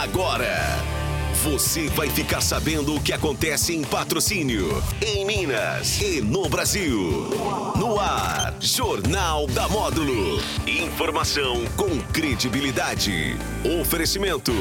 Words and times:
Agora. 0.00 0.77
Você 1.52 1.88
vai 1.88 2.10
ficar 2.10 2.42
sabendo 2.42 2.94
o 2.94 3.00
que 3.00 3.10
acontece 3.10 3.74
em 3.74 3.82
patrocínio, 3.82 4.82
em 5.00 5.24
Minas 5.24 5.98
e 5.98 6.20
no 6.20 6.46
Brasil. 6.46 7.30
No 7.74 7.98
ar, 7.98 8.54
Jornal 8.60 9.46
da 9.46 9.66
Módulo. 9.66 10.42
Informação 10.66 11.64
com 11.74 11.98
credibilidade. 12.12 13.34
Oferecimento. 13.80 14.52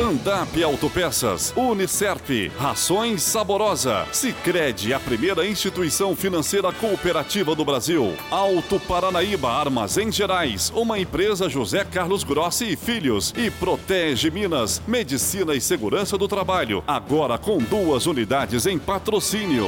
Andap 0.00 0.60
Autopeças, 0.64 1.52
Unicerp, 1.56 2.50
Rações 2.58 3.22
Saborosa, 3.22 4.04
Sicredi, 4.10 4.92
a 4.92 4.98
primeira 4.98 5.46
instituição 5.46 6.16
financeira 6.16 6.72
cooperativa 6.72 7.54
do 7.54 7.64
Brasil. 7.64 8.16
Alto 8.32 8.80
Paranaíba 8.80 9.48
Armazém 9.48 10.10
Gerais, 10.10 10.72
uma 10.74 10.98
empresa 10.98 11.48
José 11.48 11.84
Carlos 11.84 12.24
Grossi 12.24 12.72
e 12.72 12.76
Filhos 12.76 13.32
e 13.36 13.48
Protege 13.48 14.28
Minas, 14.28 14.82
Medicina 14.88 15.54
e 15.54 15.60
Segurança 15.60 16.18
do 16.18 16.31
Trabalho, 16.32 16.82
agora 16.86 17.36
com 17.36 17.58
duas 17.58 18.06
unidades 18.06 18.64
em 18.64 18.78
patrocínio. 18.78 19.66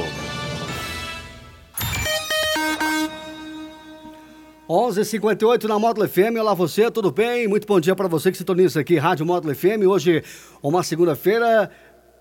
11:58 4.67 5.67
na 5.67 5.77
Módulo 5.77 6.09
FM. 6.09 6.39
Olá 6.39 6.55
você, 6.55 6.89
tudo 6.89 7.11
bem? 7.11 7.47
Muito 7.47 7.67
bom 7.67 7.79
dia 7.79 7.95
para 7.95 8.07
você 8.07 8.31
que 8.31 8.37
sintoniza 8.39 8.79
aqui 8.79 8.97
Rádio 8.97 9.23
Módulo 9.23 9.53
FM. 9.53 9.85
Hoje, 9.87 10.23
uma 10.59 10.81
segunda-feira, 10.81 11.69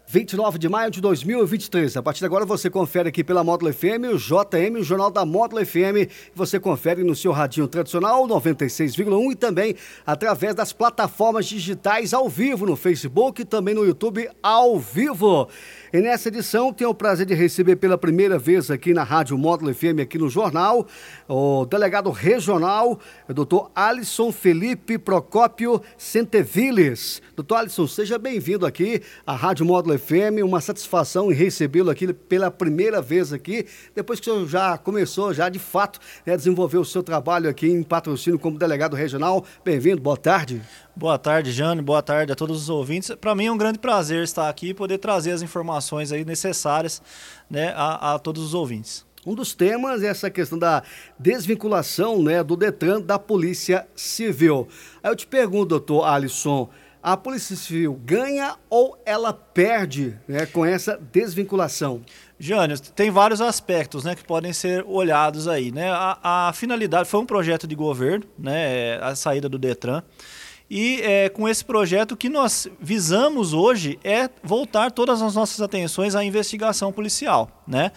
29 0.07 0.59
de 0.59 0.69
maio 0.69 0.91
de 0.91 1.01
2023. 1.01 1.97
A 1.97 2.03
partir 2.03 2.21
de 2.21 2.27
agora 2.27 2.45
você 2.45 2.69
confere 2.69 3.09
aqui 3.09 3.25
pela 3.25 3.43
Módulo 3.43 3.73
FM, 3.73 4.13
o 4.13 4.19
JM, 4.19 4.79
o 4.79 4.85
Jornal 4.85 5.11
da 5.11 5.25
Módulo 5.25 5.65
FM. 5.65 6.11
Você 6.35 6.61
confere 6.61 7.03
no 7.03 7.17
seu 7.17 7.33
radinho 7.33 7.67
tradicional 7.67 8.27
96,1 8.29 9.33
e 9.33 9.35
também 9.35 9.75
através 10.07 10.55
das 10.55 10.73
plataformas 10.73 11.47
digitais 11.47 12.13
ao 12.13 12.29
vivo 12.29 12.67
no 12.67 12.77
Facebook 12.77 13.43
e 13.43 13.45
também 13.45 13.75
no 13.75 13.85
YouTube 13.85 14.29
ao 14.43 14.79
vivo. 14.79 15.49
E 15.95 16.00
nessa 16.00 16.26
edição 16.26 16.73
tenho 16.73 16.90
o 16.90 16.95
prazer 16.95 17.24
de 17.24 17.34
receber 17.34 17.76
pela 17.76 17.96
primeira 17.96 18.37
vez 18.37 18.68
aqui 18.68 18.92
na 18.92 19.04
Rádio 19.04 19.38
Módulo 19.38 19.73
FM, 19.73 20.00
aqui 20.02 20.18
no 20.18 20.28
jornal, 20.28 20.88
o 21.28 21.64
delegado 21.66 22.10
regional, 22.10 22.98
o 23.28 23.32
doutor 23.32 23.70
Alisson 23.76 24.32
Felipe 24.32 24.98
Procópio 24.98 25.80
Centeviles. 25.96 27.22
Doutor 27.37 27.59
Alisson, 27.59 27.87
seja 27.87 28.18
bem-vindo 28.18 28.66
aqui 28.66 29.02
à 29.24 29.37
Rádio 29.37 29.65
Módulo 29.65 29.96
FM, 29.96 30.42
uma 30.42 30.60
satisfação 30.60 31.30
em 31.30 31.34
recebê-lo 31.37 31.90
aqui 31.90 32.12
pela 32.12 32.50
primeira 32.50 33.00
vez 33.00 33.32
aqui, 33.32 33.65
depois 33.95 34.18
que 34.18 34.28
o 34.28 34.34
senhor 34.34 34.48
já 34.48 34.76
começou, 34.76 35.32
já 35.32 35.48
de 35.48 35.60
fato, 35.60 36.00
né, 36.26 36.37
desenvolver 36.37 36.78
o 36.78 36.84
seu 36.84 37.04
trabalho 37.04 37.48
aqui 37.48 37.68
em 37.68 37.84
patrocínio 37.84 38.37
como 38.37 38.59
delegado 38.59 38.96
regional. 38.96 39.45
Bem-vindo, 39.65 40.02
boa 40.02 40.16
tarde. 40.16 40.60
Boa 40.96 41.18
tarde, 41.18 41.50
Jane. 41.50 41.82
Boa 41.82 42.00
tarde 42.00 42.30
a 42.30 42.37
todos 42.37 42.62
os 42.62 42.68
ouvintes. 42.68 43.10
Para 43.20 43.34
mim 43.34 43.46
é 43.46 43.52
um 43.52 43.56
grande 43.59 43.80
prazer 43.80 44.23
estar 44.23 44.48
aqui 44.48 44.68
e 44.68 44.74
poder 44.74 44.98
trazer 44.98 45.32
as 45.32 45.42
informações 45.42 46.12
aí 46.12 46.24
necessárias 46.24 47.02
né, 47.50 47.73
a, 47.74 48.14
a 48.14 48.18
todos 48.20 48.40
os 48.45 48.54
ouvintes. 48.54 49.04
Um 49.26 49.34
dos 49.34 49.54
temas 49.54 50.04
é 50.04 50.06
essa 50.06 50.30
questão 50.30 50.56
da 50.56 50.84
desvinculação 51.18 52.22
né, 52.22 52.45
do 52.45 52.54
Detran 52.54 53.00
da 53.00 53.18
Polícia 53.18 53.88
Civil. 53.96 54.68
Aí 55.02 55.10
eu 55.10 55.16
te 55.16 55.26
pergunto, 55.26 55.66
doutor 55.66 56.04
Alisson, 56.04 56.70
a 57.02 57.16
Polícia 57.16 57.56
Civil 57.56 58.00
ganha 58.04 58.54
ou 58.70 58.96
ela 59.04 59.32
perde 59.32 60.16
né, 60.28 60.46
com 60.46 60.65
essa 60.65 60.96
desvinculação? 61.10 62.02
Jânio, 62.38 62.78
tem 62.78 63.10
vários 63.10 63.40
aspectos 63.40 64.04
né, 64.04 64.15
que 64.15 64.22
podem 64.22 64.53
ser 64.53 64.84
olhados 64.87 65.48
aí. 65.48 65.72
Né? 65.72 65.91
A, 65.91 66.48
a 66.48 66.53
finalidade 66.53 67.09
foi 67.09 67.19
um 67.19 67.26
projeto 67.26 67.66
de 67.66 67.75
governo, 67.75 68.25
né, 68.38 68.97
a 69.03 69.16
saída 69.16 69.48
do 69.48 69.59
Detran. 69.59 70.00
E 70.69 71.00
é, 71.03 71.28
com 71.28 71.47
esse 71.47 71.62
projeto, 71.62 72.12
o 72.12 72.16
que 72.16 72.28
nós 72.31 72.66
visamos 72.81 73.53
hoje 73.53 73.98
é 74.03 74.31
voltar 74.43 74.91
todas 74.91 75.21
as 75.21 75.34
nossas 75.34 75.60
atenções 75.60 76.15
à 76.15 76.25
investigação 76.25 76.91
policial. 76.91 77.62
Né? 77.66 77.93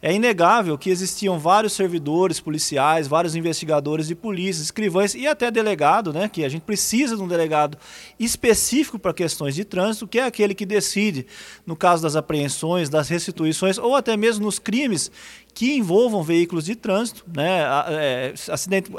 É 0.00 0.14
inegável 0.14 0.78
que 0.78 0.88
existiam 0.88 1.36
vários 1.36 1.72
servidores 1.72 2.38
policiais, 2.38 3.08
vários 3.08 3.34
investigadores 3.34 4.06
de 4.06 4.14
polícia, 4.14 4.62
escrivães 4.62 5.16
e 5.16 5.26
até 5.26 5.50
delegado, 5.50 6.12
né? 6.12 6.28
que 6.28 6.44
a 6.44 6.48
gente 6.48 6.62
precisa 6.62 7.16
de 7.16 7.22
um 7.22 7.28
delegado 7.28 7.76
específico 8.20 9.00
para 9.00 9.12
questões 9.12 9.56
de 9.56 9.64
trânsito, 9.64 10.06
que 10.06 10.20
é 10.20 10.24
aquele 10.24 10.54
que 10.54 10.64
decide, 10.64 11.26
no 11.66 11.74
caso 11.74 12.04
das 12.04 12.14
apreensões, 12.14 12.88
das 12.88 13.08
restituições 13.08 13.78
ou 13.78 13.96
até 13.96 14.16
mesmo 14.16 14.44
nos 14.44 14.60
crimes 14.60 15.10
que 15.52 15.76
envolvam 15.76 16.22
veículos 16.22 16.64
de 16.64 16.76
trânsito, 16.76 17.24
né? 17.34 17.62
É, 17.88 18.34
acidente. 18.48 18.90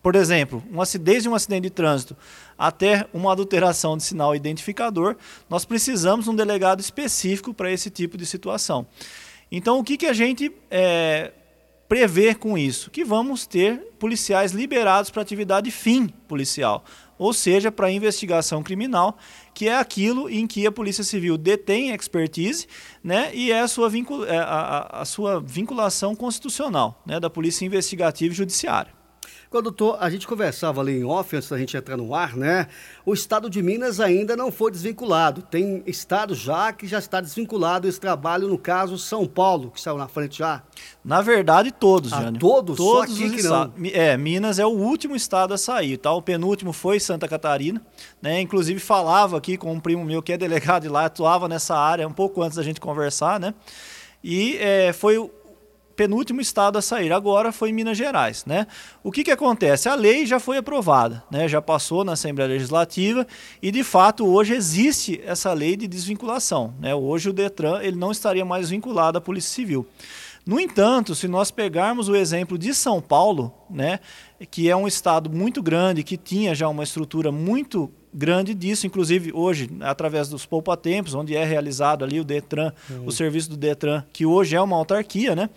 Por 0.00 0.14
exemplo, 0.14 0.62
um 0.70 0.80
desde 1.00 1.28
um 1.28 1.34
acidente 1.34 1.62
de 1.62 1.70
trânsito 1.70 2.16
até 2.56 3.06
uma 3.12 3.32
adulteração 3.32 3.96
de 3.96 4.04
sinal 4.04 4.34
identificador, 4.34 5.16
nós 5.50 5.64
precisamos 5.64 6.26
de 6.26 6.30
um 6.30 6.34
delegado 6.34 6.80
específico 6.80 7.52
para 7.52 7.72
esse 7.72 7.90
tipo 7.90 8.16
de 8.16 8.24
situação. 8.24 8.86
Então, 9.50 9.78
o 9.78 9.84
que, 9.84 9.96
que 9.96 10.06
a 10.06 10.12
gente 10.12 10.52
é, 10.70 11.32
prevê 11.88 12.36
com 12.36 12.56
isso? 12.56 12.88
Que 12.88 13.04
vamos 13.04 13.46
ter 13.46 13.78
policiais 13.98 14.52
liberados 14.52 15.10
para 15.10 15.22
atividade 15.22 15.72
fim 15.72 16.06
policial, 16.06 16.84
ou 17.18 17.32
seja, 17.32 17.72
para 17.72 17.90
investigação 17.90 18.62
criminal, 18.62 19.18
que 19.52 19.68
é 19.68 19.76
aquilo 19.76 20.30
em 20.30 20.46
que 20.46 20.66
a 20.66 20.72
Polícia 20.72 21.02
Civil 21.02 21.36
detém 21.36 21.90
expertise 21.90 22.68
né, 23.02 23.30
e 23.34 23.50
é 23.50 23.60
a 23.60 23.68
sua, 23.68 23.88
vincul 23.88 24.24
é 24.24 24.38
a, 24.38 24.44
a, 24.44 25.02
a 25.02 25.04
sua 25.04 25.40
vinculação 25.40 26.14
constitucional 26.14 27.02
né, 27.04 27.18
da 27.18 27.28
Polícia 27.28 27.64
Investigativa 27.64 28.32
e 28.32 28.36
Judiciária. 28.36 29.03
Quando 29.54 29.70
doutor, 29.70 29.98
a 30.00 30.10
gente 30.10 30.26
conversava 30.26 30.80
ali 30.80 30.98
em 30.98 31.04
off, 31.04 31.36
antes 31.36 31.48
da 31.48 31.56
gente 31.56 31.76
entrar 31.76 31.96
no 31.96 32.12
ar, 32.12 32.36
né? 32.36 32.66
O 33.06 33.14
estado 33.14 33.48
de 33.48 33.62
Minas 33.62 34.00
ainda 34.00 34.36
não 34.36 34.50
foi 34.50 34.68
desvinculado. 34.72 35.42
Tem 35.42 35.80
estado 35.86 36.34
já 36.34 36.72
que 36.72 36.88
já 36.88 36.98
está 36.98 37.20
desvinculado 37.20 37.86
esse 37.86 38.00
trabalho, 38.00 38.48
no 38.48 38.58
caso 38.58 38.98
São 38.98 39.28
Paulo, 39.28 39.70
que 39.70 39.80
saiu 39.80 39.96
na 39.96 40.08
frente 40.08 40.38
já. 40.38 40.64
Na 41.04 41.22
verdade, 41.22 41.70
todos, 41.70 42.12
ah, 42.12 42.22
Jânio. 42.22 42.40
Todos? 42.40 42.76
Todos 42.76 43.16
Só 43.16 43.24
aqui 43.24 43.30
que 43.30 43.42
não. 43.44 43.72
É, 43.92 44.16
Minas 44.16 44.58
é 44.58 44.66
o 44.66 44.70
último 44.70 45.14
estado 45.14 45.54
a 45.54 45.56
sair, 45.56 45.98
tá? 45.98 46.12
O 46.12 46.20
penúltimo 46.20 46.72
foi 46.72 46.98
Santa 46.98 47.28
Catarina, 47.28 47.80
né? 48.20 48.40
Inclusive 48.40 48.80
falava 48.80 49.38
aqui 49.38 49.56
com 49.56 49.72
um 49.72 49.78
primo 49.78 50.04
meu 50.04 50.20
que 50.20 50.32
é 50.32 50.36
delegado 50.36 50.82
de 50.82 50.88
lá, 50.88 51.04
atuava 51.04 51.48
nessa 51.48 51.76
área 51.76 52.08
um 52.08 52.12
pouco 52.12 52.42
antes 52.42 52.56
da 52.56 52.62
gente 52.64 52.80
conversar, 52.80 53.38
né? 53.38 53.54
E 54.20 54.56
é, 54.56 54.92
foi 54.92 55.30
penúltimo 55.96 56.40
estado 56.40 56.78
a 56.78 56.82
sair. 56.82 57.12
Agora 57.12 57.52
foi 57.52 57.72
Minas 57.72 57.96
Gerais. 57.96 58.44
Né? 58.44 58.66
O 59.02 59.10
que, 59.10 59.24
que 59.24 59.30
acontece? 59.30 59.88
A 59.88 59.94
lei 59.94 60.26
já 60.26 60.38
foi 60.38 60.56
aprovada, 60.56 61.22
né? 61.30 61.48
já 61.48 61.62
passou 61.62 62.04
na 62.04 62.12
Assembleia 62.12 62.50
Legislativa 62.50 63.26
e, 63.62 63.70
de 63.70 63.82
fato, 63.82 64.26
hoje 64.26 64.54
existe 64.54 65.20
essa 65.24 65.52
lei 65.52 65.76
de 65.76 65.86
desvinculação. 65.86 66.74
Né? 66.78 66.94
Hoje 66.94 67.30
o 67.30 67.32
Detran 67.32 67.80
ele 67.82 67.96
não 67.96 68.12
estaria 68.12 68.44
mais 68.44 68.70
vinculado 68.70 69.18
à 69.18 69.20
Polícia 69.20 69.54
Civil. 69.54 69.86
No 70.46 70.60
entanto, 70.60 71.14
se 71.14 71.26
nós 71.26 71.50
pegarmos 71.50 72.08
o 72.08 72.14
exemplo 72.14 72.58
de 72.58 72.74
São 72.74 73.00
Paulo, 73.00 73.52
né, 73.70 73.98
que 74.50 74.68
é 74.68 74.76
um 74.76 74.86
estado 74.86 75.30
muito 75.30 75.62
grande, 75.62 76.02
que 76.02 76.18
tinha 76.18 76.54
já 76.54 76.68
uma 76.68 76.84
estrutura 76.84 77.32
muito 77.32 77.90
grande 78.12 78.54
disso, 78.54 78.86
inclusive 78.86 79.32
hoje, 79.32 79.70
através 79.80 80.28
dos 80.28 80.44
poupatempos, 80.44 81.14
onde 81.14 81.34
é 81.34 81.44
realizado 81.44 82.04
ali 82.04 82.20
o 82.20 82.24
Detran, 82.24 82.72
uhum. 82.90 83.06
o 83.06 83.10
serviço 83.10 83.50
do 83.50 83.56
Detran, 83.56 84.04
que 84.12 84.26
hoje 84.26 84.54
é 84.54 84.60
uma 84.60 84.76
autarquia, 84.76 85.34
né? 85.34 85.48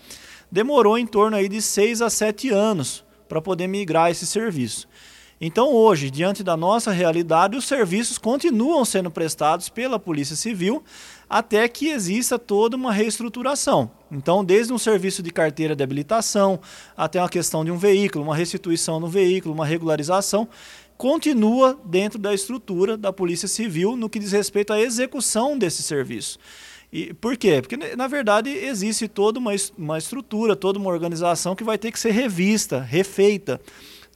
Demorou 0.52 0.98
em 0.98 1.06
torno 1.06 1.38
aí 1.38 1.48
de 1.48 1.62
seis 1.62 2.02
a 2.02 2.10
sete 2.10 2.50
anos 2.50 3.04
para 3.28 3.42
poder 3.42 3.68
migrar 3.68 4.10
esse 4.12 4.26
serviço. 4.26 4.88
Então, 5.40 5.72
hoje, 5.72 6.10
diante 6.10 6.44
da 6.44 6.58
nossa 6.58 6.92
realidade, 6.92 7.56
os 7.56 7.66
serviços 7.66 8.18
continuam 8.18 8.84
sendo 8.84 9.12
prestados 9.12 9.70
pela 9.70 10.00
Polícia 10.00 10.36
Civil 10.36 10.84
até 11.30 11.68
que 11.68 11.90
exista 11.90 12.40
toda 12.40 12.76
uma 12.76 12.92
reestruturação. 12.92 13.92
Então, 14.12 14.44
desde 14.44 14.74
um 14.74 14.80
serviço 14.80 15.22
de 15.22 15.30
carteira 15.30 15.76
de 15.76 15.84
habilitação 15.84 16.60
até 16.96 17.22
uma 17.22 17.30
questão 17.30 17.64
de 17.64 17.70
um 17.70 17.78
veículo, 17.78 18.24
uma 18.24 18.36
restituição 18.36 19.00
do 19.00 19.08
veículo, 19.08 19.54
uma 19.54 19.66
regularização, 19.66 20.48
continua 20.98 21.78
dentro 21.86 22.18
da 22.18 22.34
estrutura 22.34 22.98
da 22.98 23.14
Polícia 23.14 23.48
Civil 23.48 23.96
no 23.96 24.10
que 24.10 24.18
diz 24.18 24.32
respeito 24.32 24.74
à 24.74 24.80
execução 24.80 25.56
desse 25.56 25.84
serviço. 25.84 26.40
E 26.92 27.14
por 27.14 27.36
quê? 27.36 27.62
Porque, 27.62 27.96
na 27.96 28.08
verdade, 28.08 28.50
existe 28.50 29.08
toda 29.08 29.40
uma, 29.40 29.52
uma 29.78 29.98
estrutura, 29.98 30.56
toda 30.56 30.80
uma 30.80 30.90
organização 30.90 31.56
que 31.56 31.64
vai 31.64 31.78
ter 31.78 31.92
que 31.92 32.00
ser 32.00 32.12
revista, 32.12 32.80
refeita, 32.80 33.60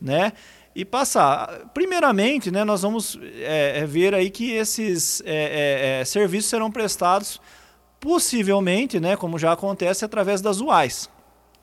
né? 0.02 0.34
E 0.74 0.86
passar. 0.86 1.70
Primeiramente, 1.74 2.50
né, 2.50 2.64
nós 2.64 2.82
vamos 2.82 3.20
é, 3.42 3.80
é 3.80 3.86
ver 3.86 4.16
aí 4.16 4.30
que 4.30 4.52
esses 4.52 5.22
é, 5.26 6.00
é, 6.00 6.02
é, 6.02 6.06
serviços 6.06 6.50
serão 6.50 6.72
prestados 6.72 7.42
possivelmente, 8.00 9.00
né, 9.00 9.18
como 9.18 9.38
já 9.38 9.52
acontece, 9.52 10.06
através 10.06 10.40
das 10.40 10.62
UAIs, 10.62 11.10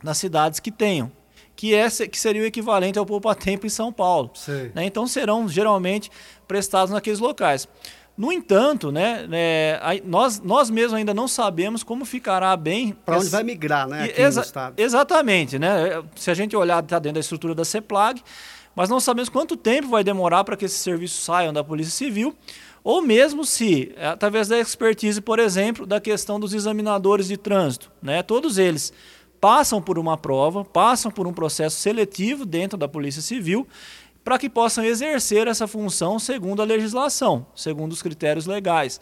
nas 0.02 0.18
cidades 0.18 0.60
que 0.60 0.70
tenham 0.70 1.10
que, 1.58 1.74
é, 1.74 1.90
que 1.90 2.16
seria 2.16 2.42
o 2.42 2.46
equivalente 2.46 3.00
ao 3.00 3.04
Poupa 3.04 3.34
Tempo 3.34 3.66
em 3.66 3.68
São 3.68 3.92
Paulo. 3.92 4.30
Né? 4.72 4.84
Então 4.84 5.08
serão 5.08 5.48
geralmente 5.48 6.08
prestados 6.46 6.94
naqueles 6.94 7.18
locais. 7.18 7.66
No 8.18 8.32
entanto, 8.32 8.90
né, 8.90 9.28
é, 9.30 10.02
nós, 10.04 10.40
nós 10.40 10.68
mesmos 10.68 10.94
ainda 10.94 11.14
não 11.14 11.28
sabemos 11.28 11.84
como 11.84 12.04
ficará 12.04 12.56
bem. 12.56 12.96
Para 13.06 13.16
onde 13.18 13.28
vai 13.28 13.44
migrar, 13.44 13.86
né? 13.86 14.12
Exa 14.16 14.74
exatamente, 14.76 15.56
né? 15.56 16.02
Se 16.16 16.28
a 16.28 16.34
gente 16.34 16.56
olhar, 16.56 16.82
está 16.82 16.98
dentro 16.98 17.14
da 17.14 17.20
estrutura 17.20 17.54
da 17.54 17.64
CEPLAG, 17.64 18.20
mas 18.74 18.88
não 18.88 18.98
sabemos 18.98 19.28
quanto 19.28 19.56
tempo 19.56 19.86
vai 19.86 20.02
demorar 20.02 20.42
para 20.42 20.56
que 20.56 20.64
esses 20.64 20.78
serviços 20.78 21.24
saiam 21.24 21.52
da 21.52 21.62
Polícia 21.62 21.92
Civil, 21.92 22.34
ou 22.82 23.00
mesmo 23.00 23.44
se, 23.44 23.94
através 23.96 24.48
da 24.48 24.58
expertise, 24.58 25.20
por 25.20 25.38
exemplo, 25.38 25.86
da 25.86 26.00
questão 26.00 26.40
dos 26.40 26.52
examinadores 26.52 27.28
de 27.28 27.36
trânsito, 27.36 27.88
né? 28.02 28.20
todos 28.22 28.58
eles 28.58 28.92
passam 29.40 29.80
por 29.80 29.98
uma 29.98 30.16
prova, 30.16 30.64
passam 30.64 31.10
por 31.10 31.26
um 31.26 31.32
processo 31.32 31.76
seletivo 31.76 32.44
dentro 32.44 32.76
da 32.76 32.88
Polícia 32.88 33.22
Civil, 33.22 33.66
para 34.28 34.38
que 34.38 34.50
possam 34.50 34.84
exercer 34.84 35.48
essa 35.48 35.66
função 35.66 36.18
segundo 36.18 36.60
a 36.60 36.64
legislação, 36.66 37.46
segundo 37.54 37.92
os 37.92 38.02
critérios 38.02 38.44
legais. 38.44 39.00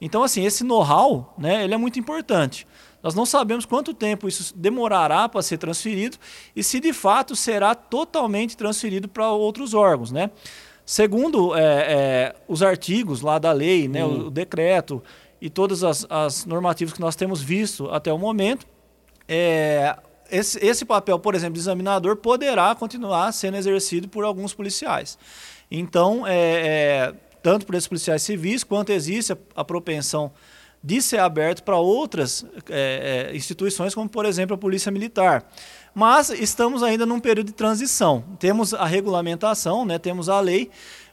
Então, 0.00 0.24
assim, 0.24 0.46
esse 0.46 0.64
know-how, 0.64 1.34
né, 1.36 1.62
ele 1.62 1.74
é 1.74 1.76
muito 1.76 1.98
importante. 1.98 2.66
Nós 3.02 3.14
não 3.14 3.26
sabemos 3.26 3.66
quanto 3.66 3.92
tempo 3.92 4.26
isso 4.26 4.56
demorará 4.56 5.28
para 5.28 5.42
ser 5.42 5.58
transferido 5.58 6.16
e 6.56 6.62
se 6.64 6.80
de 6.80 6.94
fato 6.94 7.36
será 7.36 7.74
totalmente 7.74 8.56
transferido 8.56 9.08
para 9.08 9.30
outros 9.30 9.74
órgãos, 9.74 10.10
né? 10.10 10.30
Segundo 10.86 11.54
é, 11.54 11.60
é, 11.62 12.34
os 12.48 12.62
artigos 12.62 13.20
lá 13.20 13.38
da 13.38 13.52
lei, 13.52 13.88
né, 13.88 14.02
hum. 14.02 14.22
o, 14.22 14.26
o, 14.28 14.30
decreto 14.30 15.02
e 15.38 15.50
todas 15.50 15.84
as, 15.84 16.06
as 16.08 16.46
normativas 16.46 16.94
que 16.94 17.00
nós 17.02 17.14
temos 17.14 17.42
visto 17.42 17.90
até 17.90 18.10
o 18.10 18.16
momento, 18.16 18.66
é, 19.28 19.94
esse, 20.32 20.58
esse 20.64 20.84
papel, 20.84 21.18
por 21.18 21.34
exemplo, 21.34 21.54
de 21.54 21.60
examinador 21.60 22.16
poderá 22.16 22.74
continuar 22.74 23.30
sendo 23.32 23.58
exercido 23.58 24.08
por 24.08 24.24
alguns 24.24 24.54
policiais. 24.54 25.18
Então, 25.70 26.26
é, 26.26 26.34
é, 26.34 27.14
tanto 27.42 27.66
por 27.66 27.74
esses 27.74 27.86
policiais 27.86 28.22
civis, 28.22 28.64
quanto 28.64 28.90
existe 28.90 29.32
a, 29.32 29.38
a 29.54 29.64
propensão 29.64 30.32
de 30.82 31.00
ser 31.00 31.18
aberto 31.18 31.62
para 31.62 31.76
outras 31.76 32.44
é, 32.68 33.28
é, 33.30 33.36
instituições, 33.36 33.94
como, 33.94 34.08
por 34.08 34.24
exemplo, 34.24 34.54
a 34.54 34.58
Polícia 34.58 34.90
Militar. 34.90 35.44
Mas 35.94 36.30
estamos 36.30 36.82
ainda 36.82 37.06
num 37.06 37.20
período 37.20 37.48
de 37.48 37.52
transição. 37.52 38.24
Temos 38.38 38.74
a 38.74 38.86
regulamentação, 38.86 39.84
né, 39.84 39.98
temos 39.98 40.28
a 40.28 40.40
lei, 40.40 40.70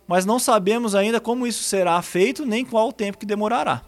mas 0.08 0.26
não 0.26 0.40
sabemos 0.40 0.96
ainda 0.96 1.20
como 1.20 1.46
isso 1.46 1.64
será 1.64 2.02
feito, 2.02 2.46
nem 2.46 2.66
qual 2.66 2.88
o 2.88 2.94
tempo 2.94 3.18
que 3.18 3.26
demorará. 3.26 3.82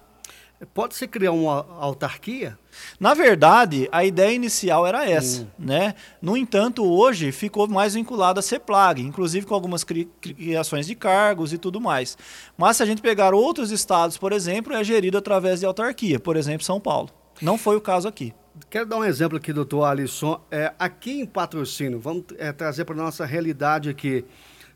Pode-se 0.74 1.08
criar 1.08 1.32
uma 1.32 1.66
autarquia? 1.80 2.60
Na 3.00 3.14
verdade, 3.14 3.88
a 3.92 4.04
ideia 4.04 4.34
inicial 4.34 4.86
era 4.86 5.10
essa, 5.10 5.42
hum. 5.42 5.48
né? 5.60 5.96
No 6.22 6.38
entanto, 6.38 6.86
hoje 6.86 7.32
ficou 7.32 7.68
mais 7.68 7.94
vinculado 7.94 8.40
a 8.40 8.44
CEPLAG, 8.44 9.02
inclusive 9.02 9.46
com 9.46 9.54
algumas 9.54 9.84
cri 9.84 10.10
criações 10.22 10.88
de 10.88 10.96
cargos 10.96 11.54
e 11.54 11.58
tudo 11.58 11.80
mais. 11.80 12.18
Mas 12.58 12.78
se 12.78 12.84
a 12.84 12.86
gente 12.86 13.02
pegar 13.02 13.34
outros 13.34 13.72
estados, 13.72 14.18
por 14.18 14.32
exemplo, 14.32 14.74
é 14.74 14.84
gerido 14.84 15.18
através 15.18 15.60
de 15.60 15.66
autarquia, 15.66 16.20
por 16.20 16.36
exemplo, 16.36 16.64
São 16.64 16.80
Paulo. 16.80 17.10
Não 17.42 17.58
foi 17.58 17.76
o 17.76 17.82
caso 17.82 18.08
aqui. 18.08 18.34
Quero 18.70 18.86
dar 18.86 18.98
um 18.98 19.06
exemplo 19.06 19.38
aqui, 19.38 19.54
doutor 19.54 19.86
Alisson. 19.86 20.40
É, 20.52 20.74
aqui 20.78 21.22
em 21.22 21.26
patrocínio, 21.26 22.00
vamos 22.00 22.26
é, 22.38 22.52
trazer 22.52 22.86
para 22.86 22.96
a 22.96 22.98
nossa 22.98 23.26
realidade 23.26 23.90
aqui. 23.90 24.26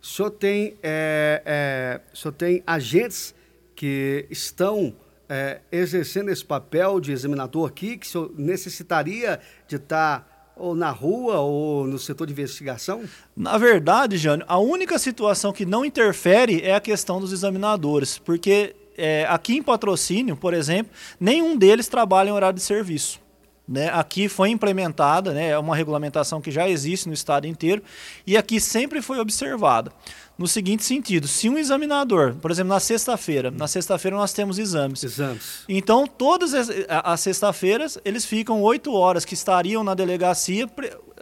O 0.01 0.05
senhor 0.05 0.29
tem, 0.31 0.75
é, 0.81 1.41
é, 1.45 2.01
o 2.13 2.17
senhor 2.17 2.33
tem 2.33 2.63
agentes 2.65 3.35
que 3.75 4.25
estão 4.29 4.95
é, 5.29 5.61
exercendo 5.71 6.29
esse 6.29 6.43
papel 6.43 6.99
de 6.99 7.11
examinador 7.11 7.67
aqui, 7.67 7.97
que 7.97 8.07
necessitaria 8.37 9.39
de 9.67 9.77
estar 9.77 10.35
ou 10.55 10.73
na 10.73 10.89
rua 10.89 11.39
ou 11.39 11.85
no 11.85 11.99
setor 11.99 12.27
de 12.27 12.33
investigação? 12.33 13.03
Na 13.35 13.57
verdade, 13.57 14.17
Jânio, 14.17 14.45
a 14.47 14.57
única 14.57 14.97
situação 14.97 15.51
que 15.51 15.65
não 15.65 15.83
interfere 15.83 16.61
é 16.61 16.73
a 16.73 16.79
questão 16.79 17.19
dos 17.19 17.33
examinadores, 17.33 18.17
porque 18.17 18.75
é, 18.97 19.25
aqui 19.29 19.57
em 19.57 19.63
patrocínio, 19.63 20.37
por 20.37 20.53
exemplo, 20.53 20.91
nenhum 21.19 21.57
deles 21.57 21.87
trabalha 21.87 22.29
em 22.29 22.33
horário 22.33 22.57
de 22.57 22.63
serviço. 22.63 23.19
Né? 23.67 23.89
Aqui 23.89 24.29
foi 24.29 24.49
implementada, 24.49 25.33
né, 25.33 25.49
é 25.49 25.57
uma 25.57 25.75
regulamentação 25.75 26.39
que 26.39 26.51
já 26.51 26.69
existe 26.69 27.07
no 27.07 27.13
estado 27.13 27.47
inteiro, 27.47 27.81
e 28.25 28.37
aqui 28.37 28.59
sempre 28.59 29.01
foi 29.01 29.19
observada 29.19 29.91
no 30.37 30.47
seguinte 30.47 30.83
sentido: 30.83 31.27
se 31.27 31.49
um 31.49 31.57
examinador, 31.57 32.35
por 32.35 32.51
exemplo, 32.51 32.69
na 32.69 32.79
sexta-feira, 32.79 33.51
na 33.51 33.67
sexta-feira 33.67 34.17
nós 34.17 34.33
temos 34.33 34.57
exames. 34.59 35.03
Exames. 35.03 35.63
Então, 35.67 36.05
todas 36.05 36.53
as, 36.53 36.69
as 36.89 37.19
sexta-feiras, 37.19 37.97
eles 38.03 38.25
ficam 38.25 38.61
oito 38.61 38.93
horas 38.93 39.25
que 39.25 39.33
estariam 39.33 39.83
na 39.83 39.93
delegacia 39.93 40.69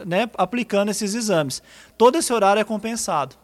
né, 0.04 0.28
aplicando 0.36 0.90
esses 0.90 1.14
exames. 1.14 1.62
Todo 1.96 2.18
esse 2.18 2.32
horário 2.32 2.60
é 2.60 2.64
compensado. 2.64 3.36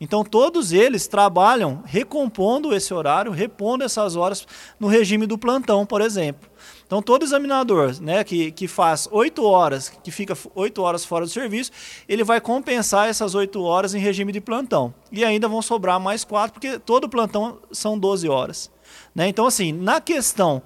Então, 0.00 0.22
todos 0.22 0.72
eles 0.72 1.08
trabalham 1.08 1.82
recompondo 1.84 2.72
esse 2.72 2.94
horário, 2.94 3.32
repondo 3.32 3.82
essas 3.82 4.14
horas 4.14 4.46
no 4.78 4.86
regime 4.86 5.26
do 5.26 5.36
plantão, 5.36 5.84
por 5.84 6.00
exemplo. 6.00 6.48
Então, 6.88 7.02
todo 7.02 7.22
examinador 7.22 8.00
né, 8.00 8.24
que, 8.24 8.50
que 8.50 8.66
faz 8.66 9.06
oito 9.12 9.44
horas, 9.44 9.92
que 10.02 10.10
fica 10.10 10.34
oito 10.54 10.80
horas 10.80 11.04
fora 11.04 11.26
do 11.26 11.30
serviço, 11.30 11.70
ele 12.08 12.24
vai 12.24 12.40
compensar 12.40 13.10
essas 13.10 13.34
oito 13.34 13.62
horas 13.62 13.94
em 13.94 13.98
regime 13.98 14.32
de 14.32 14.40
plantão. 14.40 14.94
E 15.12 15.22
ainda 15.22 15.46
vão 15.46 15.60
sobrar 15.60 16.00
mais 16.00 16.24
quatro, 16.24 16.54
porque 16.54 16.78
todo 16.78 17.06
plantão 17.06 17.58
são 17.70 17.98
12 17.98 18.26
horas. 18.30 18.70
Né? 19.14 19.28
Então, 19.28 19.46
assim, 19.46 19.70
na 19.70 20.00
questão 20.00 20.62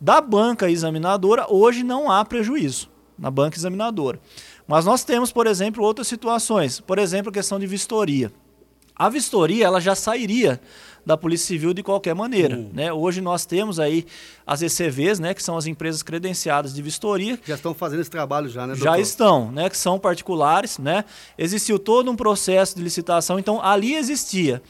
da 0.00 0.18
banca 0.18 0.70
examinadora, 0.70 1.44
hoje 1.46 1.82
não 1.82 2.10
há 2.10 2.24
prejuízo 2.24 2.88
na 3.18 3.30
banca 3.30 3.58
examinadora. 3.58 4.18
Mas 4.66 4.86
nós 4.86 5.04
temos, 5.04 5.30
por 5.30 5.46
exemplo, 5.46 5.84
outras 5.84 6.08
situações. 6.08 6.80
Por 6.80 6.98
exemplo, 6.98 7.28
a 7.28 7.34
questão 7.34 7.58
de 7.58 7.66
vistoria. 7.66 8.32
A 8.94 9.10
vistoria 9.10 9.66
ela 9.66 9.78
já 9.78 9.94
sairia 9.94 10.58
da 11.06 11.16
Polícia 11.16 11.46
Civil 11.46 11.72
de 11.72 11.84
qualquer 11.84 12.16
maneira. 12.16 12.56
Hum. 12.56 12.70
Né? 12.72 12.92
Hoje 12.92 13.20
nós 13.20 13.46
temos 13.46 13.78
aí 13.78 14.04
as 14.44 14.60
ECVs, 14.60 15.20
né, 15.20 15.32
que 15.32 15.42
são 15.42 15.56
as 15.56 15.64
empresas 15.64 16.02
credenciadas 16.02 16.74
de 16.74 16.82
vistoria. 16.82 17.38
Já 17.46 17.54
estão 17.54 17.72
fazendo 17.72 18.00
esse 18.00 18.10
trabalho 18.10 18.48
já, 18.48 18.62
né, 18.66 18.74
doutor? 18.74 18.84
Já 18.84 18.98
estão, 18.98 19.52
né, 19.52 19.70
que 19.70 19.76
são 19.76 20.00
particulares. 20.00 20.78
Né? 20.78 21.04
Existiu 21.38 21.78
todo 21.78 22.10
um 22.10 22.16
processo 22.16 22.74
de 22.74 22.82
licitação, 22.82 23.38
então 23.38 23.62
ali 23.62 23.94
existia 23.94 24.60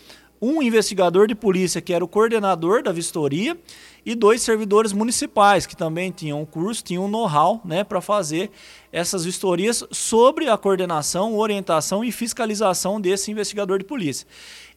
um 0.46 0.62
investigador 0.62 1.26
de 1.26 1.34
polícia 1.34 1.80
que 1.80 1.92
era 1.92 2.04
o 2.04 2.08
coordenador 2.08 2.82
da 2.82 2.92
vistoria 2.92 3.58
e 4.04 4.14
dois 4.14 4.42
servidores 4.42 4.92
municipais 4.92 5.66
que 5.66 5.76
também 5.76 6.12
tinham 6.12 6.40
um 6.40 6.46
curso, 6.46 6.84
tinham 6.84 7.06
um 7.06 7.08
know-how 7.08 7.60
né, 7.64 7.82
para 7.82 8.00
fazer 8.00 8.50
essas 8.92 9.24
vistorias 9.24 9.82
sobre 9.90 10.48
a 10.48 10.56
coordenação, 10.56 11.36
orientação 11.36 12.04
e 12.04 12.12
fiscalização 12.12 13.00
desse 13.00 13.32
investigador 13.32 13.78
de 13.78 13.84
polícia. 13.84 14.26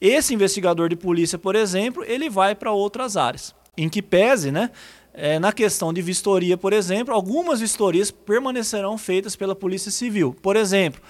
Esse 0.02 0.34
investigador 0.34 0.90
de 0.90 0.96
polícia, 0.96 1.38
por 1.38 1.56
exemplo, 1.56 2.04
ele 2.04 2.30
vai 2.30 2.56
para 2.56 2.72
outras 2.72 3.16
áreas, 3.16 3.54
em 3.78 3.88
que 3.88 4.02
pese, 4.02 4.52
né, 4.52 4.72
é, 5.14 5.38
na 5.38 5.52
questão 5.52 5.94
de 5.94 6.02
vistoria, 6.02 6.58
por 6.58 6.74
exemplo, 6.74 7.14
algumas 7.14 7.60
vistorias 7.60 8.10
permanecerão 8.10 8.98
feitas 8.98 9.36
pela 9.36 9.54
Polícia 9.54 9.92
Civil. 9.92 10.36
Por 10.42 10.56
exemplo, 10.56 11.02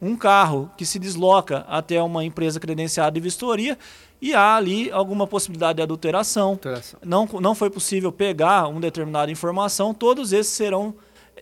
um 0.00 0.16
carro 0.16 0.70
que 0.76 0.84
se 0.84 0.98
desloca 0.98 1.64
até 1.68 2.02
uma 2.02 2.24
empresa 2.24 2.60
credenciada 2.60 3.12
de 3.12 3.20
vistoria 3.20 3.78
e 4.20 4.34
há 4.34 4.56
ali 4.56 4.90
alguma 4.90 5.26
possibilidade 5.26 5.76
de 5.76 5.82
adulteração. 5.82 6.50
adulteração. 6.52 7.00
Não, 7.04 7.26
não 7.40 7.54
foi 7.54 7.70
possível 7.70 8.12
pegar 8.12 8.68
uma 8.68 8.80
determinada 8.80 9.30
informação, 9.30 9.92
todos 9.94 10.32
esses 10.32 10.52
serão 10.52 10.94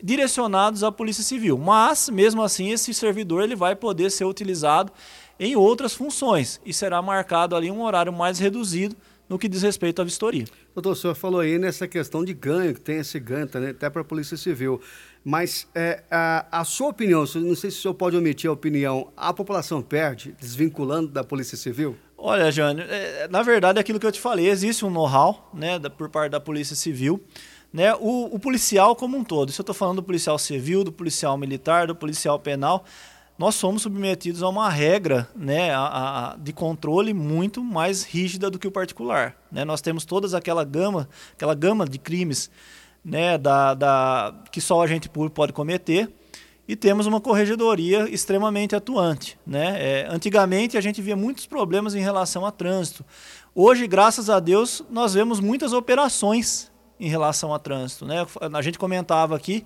direcionados 0.02 0.82
à 0.82 0.90
Polícia 0.90 1.22
Civil. 1.22 1.56
Mas, 1.56 2.08
mesmo 2.08 2.42
assim, 2.42 2.70
esse 2.70 2.92
servidor 2.92 3.42
ele 3.42 3.56
vai 3.56 3.76
poder 3.76 4.10
ser 4.10 4.24
utilizado 4.24 4.92
em 5.38 5.56
outras 5.56 5.94
funções 5.94 6.60
e 6.64 6.72
será 6.72 7.00
marcado 7.02 7.56
ali 7.56 7.70
um 7.70 7.82
horário 7.82 8.12
mais 8.12 8.38
reduzido 8.38 8.96
no 9.28 9.38
que 9.38 9.48
diz 9.48 9.62
respeito 9.62 10.02
à 10.02 10.04
vistoria. 10.04 10.44
Doutor, 10.74 10.92
o 10.92 10.96
senhor 10.96 11.14
falou 11.14 11.40
aí 11.40 11.58
nessa 11.58 11.88
questão 11.88 12.24
de 12.24 12.34
ganho, 12.34 12.74
que 12.74 12.80
tem 12.80 12.98
esse 12.98 13.18
ganho 13.18 13.48
até 13.70 13.88
para 13.88 14.02
a 14.02 14.04
Polícia 14.04 14.36
Civil. 14.36 14.80
Mas 15.24 15.66
é, 15.74 16.02
a, 16.10 16.60
a, 16.60 16.64
sua 16.64 16.88
opinião, 16.88 17.20
não 17.36 17.56
sei 17.56 17.70
se 17.70 17.78
o 17.78 17.80
senhor 17.80 17.94
pode 17.94 18.14
omitir 18.14 18.50
a 18.50 18.52
opinião, 18.52 19.10
a 19.16 19.32
população 19.32 19.80
perde 19.80 20.34
desvinculando 20.38 21.08
da 21.08 21.24
Polícia 21.24 21.56
Civil? 21.56 21.96
Olha, 22.18 22.52
Jânio, 22.52 22.84
é, 22.86 23.26
na 23.28 23.42
verdade 23.42 23.78
é 23.78 23.80
aquilo 23.80 23.98
que 23.98 24.06
eu 24.06 24.12
te 24.12 24.20
falei, 24.20 24.48
existe 24.48 24.84
um 24.84 24.90
know-how 24.90 25.50
né, 25.54 25.78
por 25.78 26.10
parte 26.10 26.32
da 26.32 26.40
Polícia 26.40 26.76
Civil. 26.76 27.22
Né, 27.72 27.92
o, 27.94 28.34
o 28.34 28.38
policial 28.38 28.94
como 28.94 29.16
um 29.16 29.24
todo, 29.24 29.50
se 29.50 29.60
eu 29.60 29.62
estou 29.62 29.74
falando 29.74 29.96
do 29.96 30.02
policial 30.02 30.38
civil, 30.38 30.84
do 30.84 30.92
policial 30.92 31.36
militar, 31.36 31.88
do 31.88 31.96
policial 31.96 32.38
penal, 32.38 32.84
nós 33.36 33.56
somos 33.56 33.82
submetidos 33.82 34.44
a 34.44 34.48
uma 34.48 34.70
regra 34.70 35.28
né, 35.34 35.72
a, 35.74 36.34
a, 36.34 36.36
de 36.36 36.52
controle 36.52 37.12
muito 37.12 37.64
mais 37.64 38.04
rígida 38.04 38.48
do 38.48 38.60
que 38.60 38.68
o 38.68 38.70
particular. 38.70 39.36
Né? 39.50 39.64
Nós 39.64 39.80
temos 39.80 40.04
todas 40.04 40.34
aquela 40.34 40.62
gama, 40.62 41.08
aquela 41.32 41.54
gama 41.54 41.84
de 41.84 41.98
crimes 41.98 42.48
né, 43.04 43.36
da, 43.36 43.74
da, 43.74 44.34
que 44.50 44.60
só 44.60 44.78
o 44.78 44.82
agente 44.82 45.08
público 45.08 45.34
pode 45.34 45.52
cometer 45.52 46.10
e 46.66 46.74
temos 46.74 47.06
uma 47.06 47.20
corregedoria 47.20 48.08
extremamente 48.08 48.74
atuante. 48.74 49.38
Né? 49.46 49.76
É, 49.78 50.06
antigamente 50.08 50.78
a 50.78 50.80
gente 50.80 51.02
via 51.02 51.14
muitos 51.14 51.46
problemas 51.46 51.94
em 51.94 52.00
relação 52.00 52.46
a 52.46 52.50
trânsito. 52.50 53.04
Hoje, 53.54 53.86
graças 53.86 54.30
a 54.30 54.40
Deus, 54.40 54.82
nós 54.90 55.14
vemos 55.14 55.40
muitas 55.40 55.72
operações 55.72 56.72
em 56.98 57.08
relação 57.08 57.52
a 57.52 57.58
trânsito. 57.58 58.06
Né? 58.06 58.24
A 58.52 58.62
gente 58.62 58.78
comentava 58.78 59.36
aqui, 59.36 59.64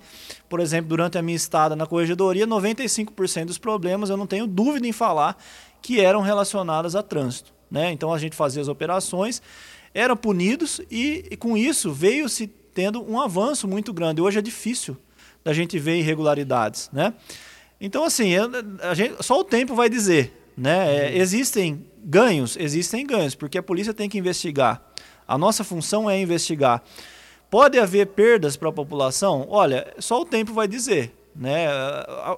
por 0.49 0.59
exemplo, 0.59 0.89
durante 0.89 1.17
a 1.17 1.21
minha 1.21 1.35
estada 1.35 1.75
na 1.75 1.85
corregedoria, 1.85 2.45
95% 2.45 3.45
dos 3.45 3.57
problemas, 3.57 4.09
eu 4.09 4.17
não 4.17 4.27
tenho 4.27 4.45
dúvida 4.45 4.85
em 4.85 4.91
falar, 4.91 5.37
que 5.81 6.01
eram 6.01 6.21
relacionados 6.21 6.95
a 6.95 7.03
trânsito. 7.03 7.53
Né? 7.71 7.91
Então 7.91 8.11
a 8.11 8.17
gente 8.17 8.35
fazia 8.35 8.61
as 8.61 8.67
operações, 8.67 9.41
eram 9.93 10.17
punidos 10.17 10.81
e, 10.91 11.25
e 11.31 11.37
com 11.37 11.55
isso 11.55 11.93
veio-se 11.93 12.47
tendo 12.73 13.03
um 13.03 13.19
avanço 13.19 13.67
muito 13.67 13.93
grande. 13.93 14.21
Hoje 14.21 14.39
é 14.39 14.41
difícil 14.41 14.97
da 15.43 15.53
gente 15.53 15.77
ver 15.79 15.97
irregularidades. 15.97 16.89
Né? 16.91 17.13
Então, 17.79 18.03
assim, 18.03 18.33
a 18.81 18.93
gente, 18.93 19.23
só 19.23 19.39
o 19.39 19.43
tempo 19.43 19.75
vai 19.75 19.89
dizer 19.89 20.33
Né? 20.57 20.95
É, 20.95 21.17
existem 21.17 21.85
ganhos, 22.03 22.57
existem 22.57 23.05
ganhos, 23.05 23.33
porque 23.33 23.57
a 23.57 23.63
polícia 23.63 23.93
tem 23.93 24.09
que 24.09 24.17
investigar. 24.17 24.81
A 25.25 25.37
nossa 25.37 25.63
função 25.63 26.09
é 26.09 26.19
investigar. 26.19 26.83
Pode 27.49 27.79
haver 27.79 28.07
perdas 28.07 28.57
para 28.57 28.69
a 28.69 28.73
população? 28.73 29.47
Olha, 29.49 29.93
só 29.99 30.21
o 30.21 30.25
tempo 30.25 30.53
vai 30.53 30.67
dizer. 30.67 31.15
Né? 31.35 31.67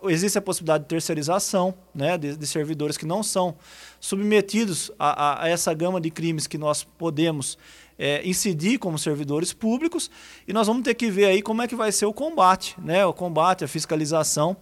Existe 0.03 0.37
a 0.37 0.41
possibilidade 0.41 0.83
de 0.83 0.89
terceirização 0.89 1.73
né? 1.95 2.17
de, 2.17 2.37
de 2.37 2.45
servidores 2.45 2.97
que 2.97 3.05
não 3.05 3.23
são 3.23 3.55
submetidos 3.99 4.91
a, 4.99 5.43
a, 5.43 5.49
essa 5.49 5.73
gama 5.73 5.99
de 5.99 6.11
crimes 6.11 6.45
que 6.45 6.57
nós 6.57 6.83
podemos 6.83 7.57
é, 8.01 8.27
incidir 8.27 8.79
como 8.79 8.97
servidores 8.97 9.53
públicos 9.53 10.09
e 10.47 10.51
nós 10.51 10.65
vamos 10.65 10.81
ter 10.81 10.95
que 10.95 11.11
ver 11.11 11.25
aí 11.25 11.39
como 11.39 11.61
é 11.61 11.67
que 11.67 11.75
vai 11.75 11.91
ser 11.91 12.07
o 12.07 12.13
combate, 12.13 12.75
né? 12.83 13.05
o 13.05 13.13
combate, 13.13 13.63
a 13.63 13.67
fiscalização 13.67 14.57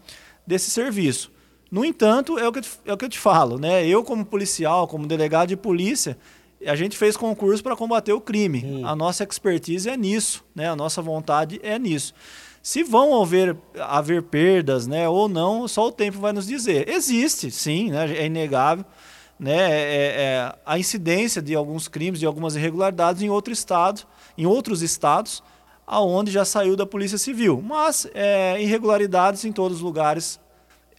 desse 0.46 0.70
serviço. 0.70 1.32
No 1.72 1.86
entanto, 1.86 2.38
é 2.38 2.46
o 2.46 2.52
que 2.52 2.60
eu 2.60 2.64
te, 2.64 2.70
é 2.86 2.94
o 2.94 2.98
que 2.98 3.06
eu 3.06 3.10
te 3.10 3.18
falo, 3.18 3.58
né? 3.58 3.88
eu 3.88 4.04
como 4.04 4.26
policial, 4.26 4.90
como 4.90 5.08
delegado 5.08 5.48
de 5.48 5.56
polícia, 5.56 6.18
a 6.66 6.76
gente 6.76 6.98
fez 6.98 7.16
concurso 7.16 7.64
para 7.64 7.78
combater 7.78 8.12
o 8.12 8.20
crime. 8.20 8.62
Hum. 8.66 8.86
A 8.86 8.94
nossa 8.94 9.24
expertise 9.24 9.90
é 9.90 9.96
nisso, 9.96 10.44
né? 10.54 10.70
A 10.70 10.76
nossa 10.76 11.02
vontade 11.02 11.58
é 11.64 11.80
nisso. 11.80 12.14
Se 12.62 12.84
vão 12.84 13.22
haver, 13.22 13.56
haver 13.80 14.24
perdas, 14.24 14.86
né, 14.86 15.08
ou 15.08 15.30
não, 15.30 15.66
só 15.66 15.88
o 15.88 15.92
tempo 15.94 16.20
vai 16.20 16.34
nos 16.34 16.46
dizer. 16.46 16.90
Existe, 16.90 17.50
sim, 17.50 17.90
né, 17.90 18.14
é 18.14 18.26
inegável, 18.26 18.84
né, 19.40 19.72
é, 19.72 20.22
é, 20.22 20.56
a 20.66 20.78
incidência 20.78 21.42
de 21.42 21.56
alguns 21.56 21.88
crimes, 21.88 22.20
de 22.20 22.26
algumas 22.26 22.56
irregularidades 22.56 23.22
em 23.22 23.30
outro 23.30 23.54
estado, 23.54 24.02
em 24.38 24.46
outros 24.46 24.82
estados, 24.82 25.42
aonde 25.88 26.32
já 26.32 26.44
saiu 26.44 26.76
da 26.76 26.86
Polícia 26.86 27.18
Civil. 27.18 27.62
Mas 27.62 28.08
é, 28.14 28.62
irregularidades 28.62 29.46
em 29.46 29.52
todos 29.52 29.78
os 29.78 29.84
lugares 29.84 30.40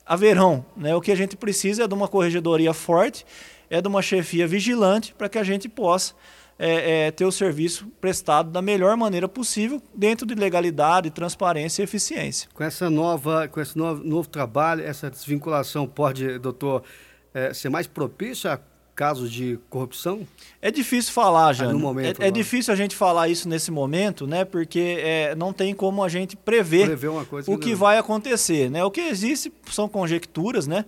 haverão. 0.06 0.64
Né? 0.76 0.94
O 0.96 1.00
que 1.00 1.12
a 1.12 1.16
gente 1.16 1.36
precisa 1.36 1.84
é 1.84 1.88
de 1.88 1.94
uma 1.94 2.08
corregedoria 2.08 2.72
forte 2.72 3.24
é 3.70 3.80
de 3.80 3.86
uma 3.86 4.02
chefia 4.02 4.48
vigilante 4.48 5.14
para 5.14 5.28
que 5.28 5.38
a 5.38 5.44
gente 5.44 5.68
possa 5.68 6.12
é, 6.58 7.06
é, 7.06 7.10
ter 7.10 7.24
o 7.24 7.32
serviço 7.32 7.86
prestado 8.00 8.50
da 8.50 8.60
melhor 8.60 8.96
maneira 8.96 9.28
possível, 9.28 9.80
dentro 9.94 10.26
de 10.26 10.34
legalidade, 10.34 11.08
transparência 11.10 11.80
e 11.80 11.84
eficiência. 11.84 12.50
Com 12.52 12.64
essa 12.64 12.90
nova, 12.90 13.48
com 13.48 13.60
esse 13.60 13.78
novo, 13.78 14.04
novo 14.04 14.28
trabalho, 14.28 14.84
essa 14.84 15.08
desvinculação 15.08 15.86
pode, 15.86 16.38
doutor, 16.38 16.82
é, 17.34 17.52
ser 17.54 17.68
mais 17.68 17.86
propícia 17.86 18.54
a 18.54 18.58
casos 18.94 19.32
de 19.32 19.58
corrupção? 19.70 20.26
É 20.60 20.70
difícil 20.70 21.12
falar, 21.12 21.54
já. 21.54 21.64
é, 21.64 22.28
é 22.28 22.30
difícil 22.30 22.72
a 22.74 22.76
gente 22.76 22.94
falar 22.94 23.28
isso 23.28 23.48
nesse 23.48 23.70
momento, 23.70 24.26
né? 24.26 24.44
Porque 24.44 24.98
é, 25.00 25.34
não 25.34 25.54
tem 25.54 25.74
como 25.74 26.04
a 26.04 26.08
gente 26.08 26.36
prever, 26.36 26.86
prever 26.86 27.08
o 27.08 27.56
que, 27.56 27.70
que 27.70 27.74
vai 27.74 27.96
acontecer, 27.96 28.70
né? 28.70 28.84
O 28.84 28.90
que 28.90 29.00
existe 29.00 29.50
são 29.70 29.88
conjecturas, 29.88 30.66
né? 30.66 30.84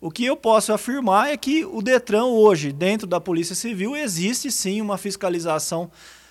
O 0.00 0.08
que 0.08 0.24
eu 0.24 0.36
posso 0.36 0.72
afirmar 0.72 1.30
é 1.30 1.36
que 1.36 1.64
o 1.64 1.82
Detran 1.82 2.26
hoje, 2.26 2.70
dentro 2.70 3.08
da 3.08 3.20
Polícia 3.20 3.56
Civil, 3.56 3.96
existe 3.96 4.52
sim 4.52 4.80
uma 4.80 4.96
fiscalização 4.96 5.90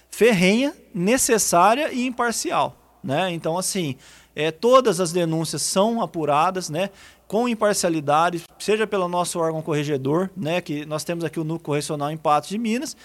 ferrenha, 0.10 0.74
necessária 0.94 1.92
e 1.92 2.06
imparcial. 2.06 2.78
Né? 3.04 3.32
Então, 3.32 3.58
assim, 3.58 3.98
é, 4.34 4.52
todas 4.52 5.02
as 5.02 5.12
denúncias 5.12 5.62
são 5.62 6.02
apuradas 6.02 6.70
né, 6.70 6.90
com 7.28 7.50
imparcialidade, 7.50 8.42
seja 8.68 8.86
pelo 8.86 9.08
nosso 9.08 9.40
órgão 9.40 9.62
corregedor, 9.62 10.30
né, 10.36 10.60
que 10.60 10.86
nós 10.86 11.06
temos 11.06 11.24
aqui 11.24 11.40
o 11.40 11.44
Núcleo 11.46 11.64
Correcional 11.64 12.12
em 12.12 12.18
Patos 12.18 12.50
de 12.50 12.58
Minas, 12.58 12.98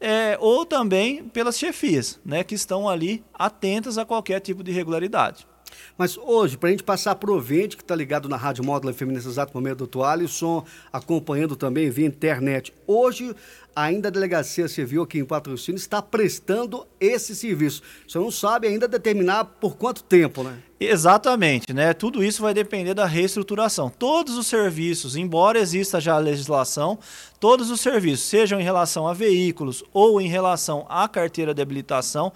é, 0.00 0.38
ou 0.40 0.64
também 0.64 1.22
pelas 1.24 1.58
chefias, 1.58 2.18
né, 2.24 2.42
que 2.42 2.54
estão 2.54 2.88
ali 2.88 3.22
atentas 3.34 3.98
a 3.98 4.06
qualquer 4.06 4.40
tipo 4.40 4.64
de 4.64 4.70
irregularidade. 4.70 5.46
Mas 5.96 6.16
hoje, 6.16 6.56
para 6.56 6.68
a 6.68 6.72
gente 6.72 6.82
passar 6.82 7.14
para 7.14 7.30
o 7.30 7.34
ouvinte 7.34 7.76
que 7.76 7.82
está 7.82 7.94
ligado 7.94 8.28
na 8.28 8.36
Rádio 8.36 8.64
Módulo 8.64 8.92
FM 8.92 9.08
nesse 9.08 9.28
exato 9.28 9.52
momento, 9.54 9.78
doutor 9.78 10.04
Alisson, 10.04 10.64
acompanhando 10.92 11.56
também 11.56 11.90
via 11.90 12.06
internet. 12.06 12.72
Hoje, 12.86 13.34
ainda 13.74 14.08
a 14.08 14.10
Delegacia 14.10 14.68
Civil 14.68 15.02
aqui 15.02 15.18
em 15.18 15.24
Patrocínio 15.24 15.78
está 15.78 16.00
prestando 16.02 16.86
esse 17.00 17.34
serviço. 17.34 17.82
Você 18.06 18.18
não 18.18 18.30
sabe 18.30 18.68
ainda 18.68 18.86
determinar 18.86 19.44
por 19.44 19.76
quanto 19.76 20.02
tempo, 20.02 20.42
né? 20.42 20.58
Exatamente, 20.78 21.72
né? 21.72 21.94
Tudo 21.94 22.24
isso 22.24 22.42
vai 22.42 22.52
depender 22.52 22.92
da 22.92 23.06
reestruturação. 23.06 23.88
Todos 23.88 24.36
os 24.36 24.48
serviços, 24.48 25.14
embora 25.14 25.60
exista 25.60 26.00
já 26.00 26.14
a 26.14 26.18
legislação, 26.18 26.98
todos 27.38 27.70
os 27.70 27.80
serviços, 27.80 28.26
sejam 28.26 28.60
em 28.60 28.64
relação 28.64 29.06
a 29.06 29.14
veículos 29.14 29.84
ou 29.92 30.20
em 30.20 30.26
relação 30.26 30.84
à 30.88 31.08
carteira 31.08 31.54
de 31.54 31.62
habilitação, 31.62 32.32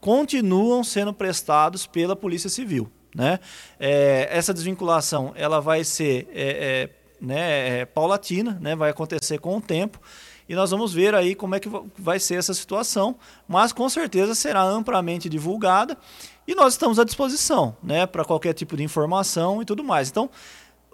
continuam 0.00 0.82
sendo 0.82 1.12
prestados 1.12 1.86
pela 1.86 2.16
Polícia 2.16 2.48
Civil. 2.48 2.90
Né? 3.14 3.40
É, 3.78 4.28
essa 4.30 4.54
desvinculação 4.54 5.32
ela 5.34 5.60
vai 5.60 5.82
ser 5.82 6.28
é, 6.32 6.42
é, 6.42 6.90
né, 7.20 7.80
é, 7.80 7.84
paulatina, 7.84 8.56
né? 8.60 8.76
vai 8.76 8.90
acontecer 8.90 9.38
com 9.38 9.56
o 9.56 9.60
tempo 9.60 10.00
e 10.48 10.54
nós 10.54 10.72
vamos 10.72 10.92
ver 10.92 11.14
aí 11.14 11.34
como 11.36 11.54
é 11.54 11.60
que 11.60 11.70
vai 11.96 12.18
ser 12.18 12.34
essa 12.34 12.52
situação, 12.52 13.16
mas 13.46 13.72
com 13.72 13.88
certeza 13.88 14.34
será 14.34 14.62
amplamente 14.62 15.28
divulgada 15.28 15.96
e 16.44 16.56
nós 16.56 16.74
estamos 16.74 16.98
à 16.98 17.04
disposição 17.04 17.76
né, 17.80 18.04
para 18.04 18.24
qualquer 18.24 18.52
tipo 18.52 18.76
de 18.76 18.82
informação 18.82 19.62
e 19.62 19.64
tudo 19.64 19.84
mais. 19.84 20.08
Então, 20.08 20.28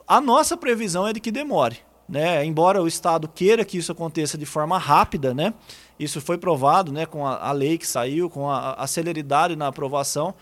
a 0.06 0.20
nossa 0.20 0.58
previsão 0.58 1.06
é 1.06 1.12
de 1.14 1.20
que 1.20 1.30
demore. 1.30 1.78
Né? 2.08 2.44
Embora 2.44 2.82
o 2.82 2.86
Estado 2.86 3.26
queira 3.26 3.64
que 3.64 3.78
isso 3.78 3.90
aconteça 3.90 4.38
de 4.38 4.46
forma 4.46 4.78
rápida, 4.78 5.34
né? 5.34 5.52
Isso 5.98 6.20
foi 6.20 6.36
provado 6.36 6.92
né, 6.92 7.06
com 7.06 7.26
a, 7.26 7.48
a 7.48 7.52
lei 7.52 7.78
que 7.78 7.86
saiu, 7.86 8.28
com 8.28 8.50
a, 8.50 8.74
a 8.74 8.86
celeridade 8.86 9.56
na 9.56 9.68
aprovação. 9.68 10.34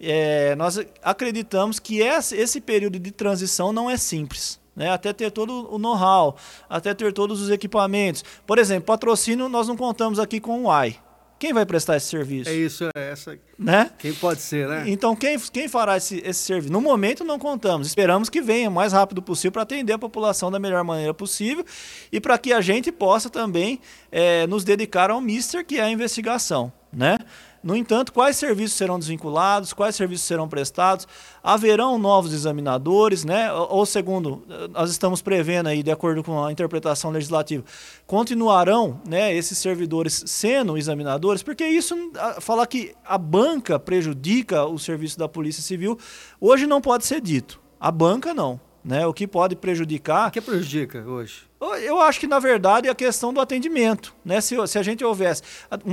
É, 0.00 0.56
nós 0.56 0.80
acreditamos 1.02 1.78
que 1.78 2.00
esse, 2.00 2.60
período 2.60 2.98
de 2.98 3.10
transição 3.10 3.72
não 3.72 3.88
é 3.88 3.96
simples. 3.96 4.60
Né, 4.74 4.90
até 4.90 5.12
ter 5.12 5.30
todo 5.30 5.70
o 5.70 5.78
know-how, 5.78 6.34
até 6.66 6.94
ter 6.94 7.12
todos 7.12 7.42
os 7.42 7.50
equipamentos. 7.50 8.24
Por 8.46 8.58
exemplo, 8.58 8.86
patrocínio, 8.86 9.46
nós 9.46 9.68
não 9.68 9.76
contamos 9.76 10.18
aqui 10.18 10.40
com 10.40 10.62
o 10.62 10.70
AI. 10.70 10.96
Quem 11.42 11.52
vai 11.52 11.66
prestar 11.66 11.96
esse 11.96 12.06
serviço? 12.06 12.48
É 12.48 12.54
isso, 12.54 12.88
é 12.94 13.10
essa. 13.10 13.36
Né? 13.58 13.90
Quem 13.98 14.14
pode 14.14 14.40
ser, 14.40 14.68
né? 14.68 14.84
Então, 14.86 15.16
quem, 15.16 15.36
quem 15.52 15.66
fará 15.66 15.96
esse, 15.96 16.22
esse 16.24 16.38
serviço? 16.38 16.72
No 16.72 16.80
momento, 16.80 17.24
não 17.24 17.36
contamos. 17.36 17.88
Esperamos 17.88 18.30
que 18.30 18.40
venha 18.40 18.68
o 18.68 18.72
mais 18.72 18.92
rápido 18.92 19.20
possível 19.20 19.50
para 19.50 19.62
atender 19.62 19.92
a 19.92 19.98
população 19.98 20.52
da 20.52 20.60
melhor 20.60 20.84
maneira 20.84 21.12
possível 21.12 21.64
e 22.12 22.20
para 22.20 22.38
que 22.38 22.52
a 22.52 22.60
gente 22.60 22.92
possa 22.92 23.28
também 23.28 23.80
é, 24.12 24.46
nos 24.46 24.62
dedicar 24.62 25.10
ao 25.10 25.20
Mister, 25.20 25.66
que 25.66 25.80
é 25.80 25.82
a 25.82 25.90
investigação, 25.90 26.72
né? 26.92 27.18
No 27.62 27.76
entanto, 27.76 28.12
quais 28.12 28.36
serviços 28.36 28.76
serão 28.76 28.98
desvinculados, 28.98 29.72
quais 29.72 29.94
serviços 29.94 30.26
serão 30.26 30.48
prestados, 30.48 31.06
haverão 31.42 31.96
novos 31.96 32.32
examinadores, 32.32 33.24
né? 33.24 33.52
ou 33.52 33.86
segundo, 33.86 34.42
nós 34.72 34.90
estamos 34.90 35.22
prevendo 35.22 35.68
aí, 35.68 35.82
de 35.82 35.90
acordo 35.90 36.24
com 36.24 36.42
a 36.44 36.50
interpretação 36.50 37.10
legislativa, 37.10 37.64
continuarão 38.06 39.00
né, 39.06 39.34
esses 39.34 39.58
servidores 39.58 40.24
sendo 40.26 40.76
examinadores, 40.76 41.42
porque 41.42 41.64
isso, 41.64 41.94
falar 42.40 42.66
que 42.66 42.94
a 43.04 43.16
banca 43.16 43.78
prejudica 43.78 44.64
o 44.64 44.78
serviço 44.78 45.18
da 45.18 45.28
Polícia 45.28 45.62
Civil, 45.62 45.98
hoje 46.40 46.66
não 46.66 46.80
pode 46.80 47.06
ser 47.06 47.20
dito. 47.20 47.60
A 47.78 47.90
banca 47.90 48.34
não. 48.34 48.60
Né? 48.84 49.06
O 49.06 49.12
que 49.12 49.28
pode 49.28 49.54
prejudicar. 49.54 50.28
O 50.28 50.32
que 50.32 50.40
prejudica 50.40 51.04
hoje? 51.06 51.42
Eu 51.82 52.00
acho 52.00 52.20
que, 52.20 52.26
na 52.26 52.38
verdade, 52.38 52.88
é 52.88 52.90
a 52.90 52.94
questão 52.94 53.32
do 53.32 53.40
atendimento. 53.40 54.14
Né? 54.24 54.40
Se, 54.40 54.56
se 54.66 54.78
a 54.78 54.82
gente 54.82 55.04
houvesse, 55.04 55.42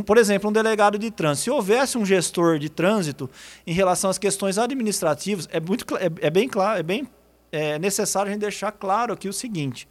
por 0.06 0.18
exemplo, 0.18 0.50
um 0.50 0.54
delegado 0.54 0.98
de 0.98 1.12
trânsito, 1.12 1.44
se 1.44 1.50
houvesse 1.50 1.98
um 1.98 2.06
gestor 2.06 2.60
de 2.60 2.70
trânsito 2.70 3.30
em 3.66 3.74
relação 3.74 4.10
às 4.10 4.18
questões 4.18 4.58
administrativas, 4.58 5.48
é, 5.52 5.60
muito, 5.60 5.86
é, 5.98 6.10
é 6.22 6.30
bem 6.30 6.48
claro, 6.48 6.80
é 6.80 6.84
bem 6.84 7.08
é 7.52 7.80
necessário 7.80 8.30
a 8.30 8.34
gente 8.34 8.42
deixar 8.42 8.72
claro 8.72 9.14
aqui 9.14 9.28
o 9.28 9.34
seguinte: 9.34 9.88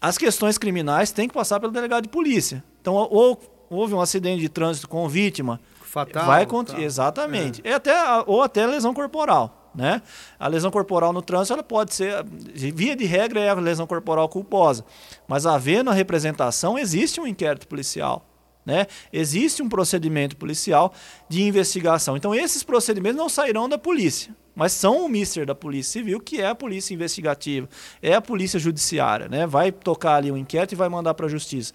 as 0.00 0.16
questões 0.16 0.58
criminais 0.58 1.10
têm 1.10 1.28
que 1.28 1.34
passar 1.34 1.60
pelo 1.60 1.72
delegado 1.72 2.04
de 2.04 2.08
polícia. 2.08 2.62
Então, 2.80 2.94
ou 2.94 3.40
houve 3.70 3.94
um 3.94 4.00
acidente 4.00 4.40
de 4.40 4.48
trânsito 4.48 4.88
com 4.88 5.08
vítima, 5.08 5.60
fatal, 5.82 6.26
vai 6.26 6.46
exatamente, 6.78 7.60
é. 7.64 7.74
até 7.74 7.94
ou 8.26 8.42
até 8.42 8.66
lesão 8.66 8.94
corporal. 8.94 9.57
Né? 9.74 10.02
A 10.38 10.48
lesão 10.48 10.70
corporal 10.70 11.12
no 11.12 11.22
trânsito 11.22 11.54
ela 11.54 11.62
pode 11.62 11.94
ser, 11.94 12.24
via 12.54 12.96
de 12.96 13.04
regra, 13.04 13.40
é 13.40 13.48
a 13.48 13.54
lesão 13.54 13.86
corporal 13.86 14.28
culposa. 14.28 14.84
Mas 15.26 15.46
havendo 15.46 15.90
a 15.90 15.92
representação, 15.92 16.78
existe 16.78 17.20
um 17.20 17.26
inquérito 17.26 17.66
policial. 17.68 18.24
Né? 18.64 18.86
Existe 19.10 19.62
um 19.62 19.68
procedimento 19.68 20.36
policial 20.36 20.92
de 21.28 21.42
investigação. 21.42 22.16
Então, 22.16 22.34
esses 22.34 22.62
procedimentos 22.62 23.16
não 23.16 23.28
sairão 23.28 23.66
da 23.66 23.78
polícia, 23.78 24.36
mas 24.54 24.72
são 24.72 25.06
o 25.06 25.08
mister 25.08 25.46
da 25.46 25.54
Polícia 25.54 25.92
Civil, 25.92 26.20
que 26.20 26.40
é 26.42 26.48
a 26.48 26.54
polícia 26.54 26.92
investigativa, 26.92 27.66
é 28.02 28.12
a 28.14 28.20
polícia 28.20 28.58
judiciária. 28.58 29.26
Né? 29.26 29.46
Vai 29.46 29.72
tocar 29.72 30.16
ali 30.16 30.30
o 30.30 30.34
um 30.34 30.36
inquérito 30.36 30.72
e 30.72 30.76
vai 30.76 30.88
mandar 30.88 31.14
para 31.14 31.24
a 31.24 31.30
justiça. 31.30 31.72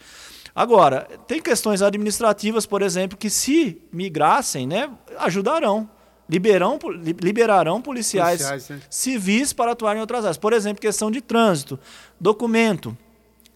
Agora, 0.56 1.08
tem 1.28 1.42
questões 1.42 1.82
administrativas, 1.82 2.68
por 2.68 2.84
exemplo, 2.84 3.18
que 3.18 3.30
se 3.30 3.82
migrassem, 3.92 4.68
né, 4.68 4.88
ajudarão 5.18 5.90
liberarão, 6.30 6.80
liberarão 7.22 7.82
policiais, 7.82 8.42
policiais 8.42 8.70
né? 8.70 8.82
civis 8.90 9.54
para 9.54 9.72
atuar 9.72 9.96
em 9.96 10.00
outras 10.00 10.24
áreas. 10.24 10.38
Por 10.38 10.54
exemplo, 10.54 10.82
questão 10.82 11.12
de 11.12 11.22
trânsito, 11.22 11.80
documento. 12.20 12.98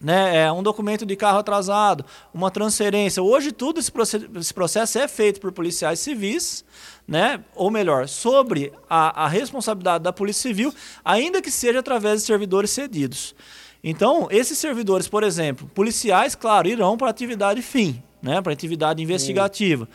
Né, 0.00 0.44
é 0.44 0.52
um 0.52 0.62
documento 0.62 1.04
de 1.04 1.16
carro 1.16 1.38
atrasado, 1.38 2.04
uma 2.32 2.52
transferência. 2.52 3.20
Hoje 3.20 3.50
tudo 3.50 3.80
esse, 3.80 3.90
esse 4.36 4.54
processo 4.54 4.96
é 4.96 5.08
feito 5.08 5.40
por 5.40 5.50
policiais 5.50 5.98
civis, 5.98 6.64
né, 7.06 7.42
ou 7.56 7.68
melhor, 7.68 8.06
sobre 8.06 8.72
a, 8.88 9.24
a 9.24 9.26
responsabilidade 9.26 10.04
da 10.04 10.12
Polícia 10.12 10.42
Civil, 10.42 10.72
ainda 11.04 11.42
que 11.42 11.50
seja 11.50 11.80
através 11.80 12.20
de 12.20 12.26
servidores 12.28 12.70
cedidos. 12.70 13.34
Então, 13.82 14.28
esses 14.30 14.56
servidores, 14.56 15.08
por 15.08 15.24
exemplo, 15.24 15.68
policiais, 15.74 16.36
claro, 16.36 16.68
irão 16.68 16.96
para 16.96 17.10
atividade 17.10 17.60
fim, 17.60 18.00
né, 18.22 18.40
para 18.40 18.52
atividade 18.52 19.02
investigativa. 19.02 19.88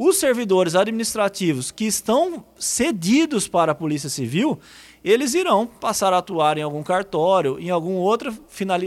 Os 0.00 0.18
servidores 0.18 0.76
administrativos 0.76 1.72
que 1.72 1.84
estão 1.84 2.44
cedidos 2.56 3.48
para 3.48 3.72
a 3.72 3.74
Polícia 3.74 4.08
Civil, 4.08 4.60
eles 5.02 5.34
irão 5.34 5.66
passar 5.66 6.12
a 6.12 6.18
atuar 6.18 6.56
em 6.56 6.62
algum 6.62 6.84
cartório, 6.84 7.58
em 7.58 7.68
algum 7.68 7.94
outro, 7.94 8.32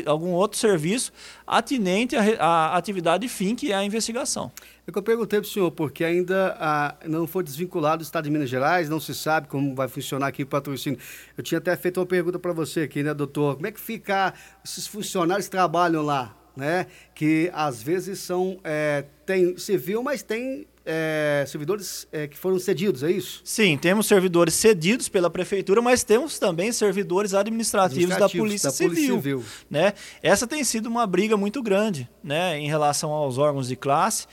algum 0.05 0.29
outro 0.29 0.57
serviço 0.57 1.11
atinente 1.45 2.15
à, 2.15 2.77
atividade 2.77 3.27
fim, 3.27 3.55
que 3.55 3.73
é 3.73 3.75
a 3.75 3.83
investigação. 3.83 4.53
É 4.87 4.91
que 4.91 4.97
eu 4.97 5.03
perguntei 5.03 5.41
para 5.41 5.47
o 5.49 5.51
senhor, 5.51 5.69
porque 5.71 6.05
ainda 6.05 6.55
ah, 6.57 6.95
não 7.05 7.27
foi 7.27 7.43
desvinculado 7.43 8.01
o 8.01 8.05
Estado 8.05 8.23
de 8.23 8.31
Minas 8.31 8.49
Gerais, 8.49 8.87
não 8.87 9.01
se 9.01 9.13
sabe 9.13 9.49
como 9.49 9.75
vai 9.75 9.89
funcionar 9.89 10.27
aqui 10.27 10.43
o 10.43 10.47
patrocínio. 10.47 10.97
Eu 11.37 11.43
tinha 11.43 11.57
até 11.57 11.75
feito 11.75 11.99
uma 11.99 12.05
pergunta 12.05 12.39
para 12.39 12.53
você 12.53 12.83
aqui, 12.83 13.03
né, 13.03 13.13
doutor? 13.13 13.55
Como 13.55 13.67
é 13.67 13.71
que 13.73 13.81
fica, 13.81 14.33
esses 14.63 14.87
funcionários 14.87 15.49
trabalham 15.49 16.03
lá, 16.03 16.37
né? 16.55 16.87
Que 17.13 17.51
às 17.53 17.83
vezes 17.83 18.19
são, 18.19 18.61
é, 18.63 19.03
tem 19.25 19.57
civil, 19.57 20.01
mas 20.01 20.23
tem 20.23 20.70
é, 20.85 21.45
servidores 21.47 22.07
é, 22.11 22.27
que 22.27 22.37
foram 22.37 22.57
cedidos, 22.57 23.03
é 23.03 23.11
isso? 23.11 23.41
Sim, 23.43 23.77
temos 23.77 24.07
servidores 24.07 24.53
cedidos 24.53 25.07
pela 25.07 25.29
prefeitura, 25.29 25.81
mas 25.81 26.03
temos 26.03 26.39
também 26.39 26.71
servidores 26.71 27.33
administrativos, 27.33 28.11
administrativos 28.11 28.37
da, 28.37 28.43
Polícia, 28.43 28.69
da 28.69 28.75
Civil, 28.75 28.89
Polícia 28.89 29.15
Civil. 29.15 29.45
Né? 29.69 29.93
Essa 30.23 30.47
tem 30.47 30.63
sido 30.63 30.87
uma 30.87 31.05
briga 31.05 31.37
muito 31.37 31.61
grande 31.61 32.09
né, 32.23 32.57
em 32.59 32.67
relação 32.67 33.11
aos 33.11 33.37
órgãos 33.37 33.67
de 33.67 33.75
classe. 33.75 34.25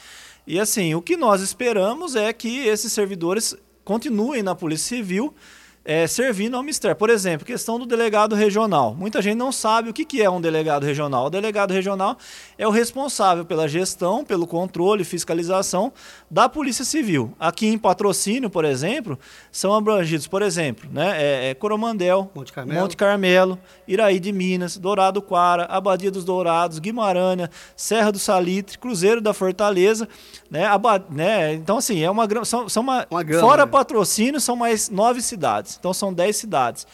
E 0.46 0.58
assim, 0.58 0.94
o 0.94 1.02
que 1.02 1.16
nós 1.16 1.42
esperamos 1.42 2.16
é 2.16 2.32
que 2.32 2.66
esses 2.66 2.92
servidores 2.92 3.54
continuem 3.84 4.42
na 4.42 4.54
Polícia 4.54 4.96
Civil 4.96 5.34
é, 5.88 6.06
servindo 6.06 6.54
ao 6.54 6.60
Ministério. 6.62 6.94
Por 6.94 7.08
exemplo, 7.08 7.46
questão 7.46 7.78
do 7.78 7.86
delegado 7.86 8.36
regional. 8.36 8.94
Muita 8.94 9.22
gente 9.22 9.36
não 9.38 9.50
sabe 9.50 9.88
o 9.88 9.92
que, 9.94 10.04
que 10.04 10.20
é 10.20 10.28
um 10.28 10.38
delegado 10.38 10.84
regional. 10.84 11.24
O 11.24 11.30
delegado 11.30 11.72
regional 11.72 12.18
é 12.58 12.68
o 12.68 12.70
responsável 12.70 13.42
pela 13.42 13.66
gestão, 13.66 14.22
pelo 14.22 14.46
controle 14.46 15.00
e 15.00 15.04
fiscalização 15.06 15.90
da 16.30 16.46
Polícia 16.46 16.84
Civil. 16.84 17.32
Aqui 17.40 17.68
em 17.68 17.78
patrocínio, 17.78 18.50
por 18.50 18.66
exemplo, 18.66 19.18
são 19.50 19.74
abrangidos, 19.74 20.26
por 20.26 20.42
exemplo, 20.42 20.90
né, 20.92 21.14
é, 21.16 21.50
é 21.50 21.54
Coromandel, 21.54 22.30
Monte 22.34 22.52
Carmelo. 22.52 22.80
Monte 22.82 22.94
Carmelo, 22.94 23.58
Iraí 23.86 24.20
de 24.20 24.30
Minas, 24.30 24.76
Dourado 24.76 25.22
Quara, 25.22 25.64
Abadia 25.70 26.10
dos 26.10 26.22
Dourados, 26.22 26.78
Guimarães, 26.78 27.48
Serra 27.74 28.12
do 28.12 28.18
Salitre, 28.18 28.76
Cruzeiro 28.76 29.22
da 29.22 29.32
Fortaleza, 29.32 30.06
né, 30.50 30.66
Abad, 30.66 31.04
né, 31.10 31.54
então 31.54 31.78
assim, 31.78 32.02
é 32.02 32.10
uma 32.10 32.28
são, 32.44 32.68
são 32.68 32.82
uma, 32.82 33.06
uma 33.10 33.22
gama, 33.22 33.40
fora 33.40 33.64
né? 33.64 33.72
patrocínio 33.72 34.38
são 34.38 34.54
mais 34.54 34.90
nove 34.90 35.22
cidades. 35.22 35.77
Então 35.78 35.92
são 35.94 36.12
10 36.12 36.36
cidades. 36.36 36.86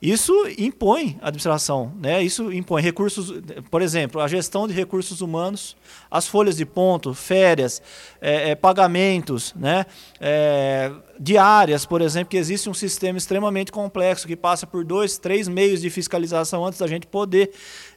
Isso 0.00 0.32
impõe 0.56 1.18
administração, 1.20 1.92
né? 2.00 2.22
Isso 2.22 2.52
impõe 2.52 2.80
recursos, 2.80 3.32
por 3.68 3.82
exemplo, 3.82 4.20
a 4.20 4.28
gestão 4.28 4.68
de 4.68 4.72
recursos 4.72 5.20
humanos, 5.20 5.76
as 6.08 6.28
folhas 6.28 6.56
de 6.56 6.64
ponto, 6.64 7.12
férias, 7.12 7.82
é, 8.20 8.50
é, 8.50 8.54
pagamentos, 8.54 9.52
né? 9.56 9.86
É, 10.20 10.92
diárias, 11.18 11.84
por 11.84 12.00
exemplo, 12.00 12.28
que 12.28 12.36
existe 12.36 12.70
um 12.70 12.74
sistema 12.74 13.18
extremamente 13.18 13.72
complexo 13.72 14.28
que 14.28 14.36
passa 14.36 14.68
por 14.68 14.84
dois, 14.84 15.18
três 15.18 15.48
meios 15.48 15.80
de 15.80 15.90
fiscalização 15.90 16.64
antes 16.64 16.78
da 16.78 16.86
gente 16.86 17.08
poder 17.08 17.50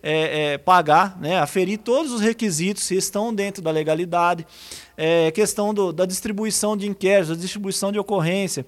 é, 0.04 0.54
é, 0.54 0.58
pagar, 0.58 1.20
né? 1.20 1.40
Aferir 1.40 1.78
todos 1.80 2.12
os 2.12 2.22
requisitos 2.22 2.84
se 2.84 2.96
estão 2.96 3.34
dentro 3.34 3.62
da 3.62 3.72
legalidade, 3.72 4.46
é, 4.98 5.32
questão 5.32 5.74
do, 5.74 5.94
da 5.94 6.06
distribuição 6.06 6.76
de 6.76 6.88
inquéritos, 6.88 7.36
da 7.36 7.42
distribuição 7.42 7.92
de 7.92 8.00
ocorrência 8.00 8.66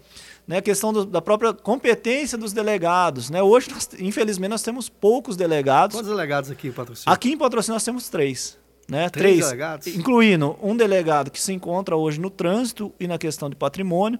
né, 0.47 0.61
questão 0.61 0.91
do, 0.91 1.05
da 1.05 1.21
própria 1.21 1.53
competência 1.53 2.37
dos 2.37 2.53
delegados. 2.53 3.29
Né? 3.29 3.41
Hoje, 3.41 3.69
nós, 3.69 3.89
infelizmente, 3.99 4.49
nós 4.49 4.61
temos 4.61 4.89
poucos 4.89 5.35
delegados. 5.35 5.95
Quantos 5.95 6.09
delegados 6.09 6.51
aqui 6.51 6.67
em 6.67 6.71
patrocínio? 6.71 7.13
Aqui 7.13 7.31
em 7.31 7.37
patrocínio 7.37 7.75
nós 7.75 7.83
temos 7.83 8.09
três. 8.09 8.57
Né? 8.87 9.09
Três, 9.09 9.37
três 9.37 9.45
delegados? 9.45 9.87
Incluindo 9.87 10.57
um 10.61 10.75
delegado 10.75 11.31
que 11.31 11.39
se 11.39 11.53
encontra 11.53 11.95
hoje 11.95 12.19
no 12.19 12.29
trânsito 12.29 12.93
e 12.99 13.07
na 13.07 13.17
questão 13.17 13.49
de 13.49 13.55
patrimônio, 13.55 14.19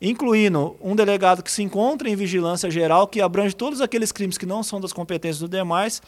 incluindo 0.00 0.76
um 0.80 0.96
delegado 0.96 1.42
que 1.42 1.52
se 1.52 1.62
encontra 1.62 2.08
em 2.08 2.16
vigilância 2.16 2.70
geral, 2.70 3.06
que 3.06 3.20
abrange 3.20 3.54
todos 3.54 3.82
aqueles 3.82 4.10
crimes 4.10 4.38
que 4.38 4.46
não 4.46 4.62
são 4.62 4.80
das 4.80 4.94
competências 4.94 5.40
dos 5.40 5.50
demais, 5.50 6.00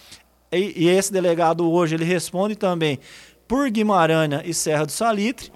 e, 0.52 0.84
e 0.84 0.88
esse 0.88 1.12
delegado 1.12 1.70
hoje 1.70 1.94
ele 1.94 2.04
responde 2.04 2.54
também 2.54 2.98
por 3.48 3.68
Guimarães 3.70 4.42
e 4.44 4.54
Serra 4.54 4.86
do 4.86 4.92
Salitre, 4.92 5.52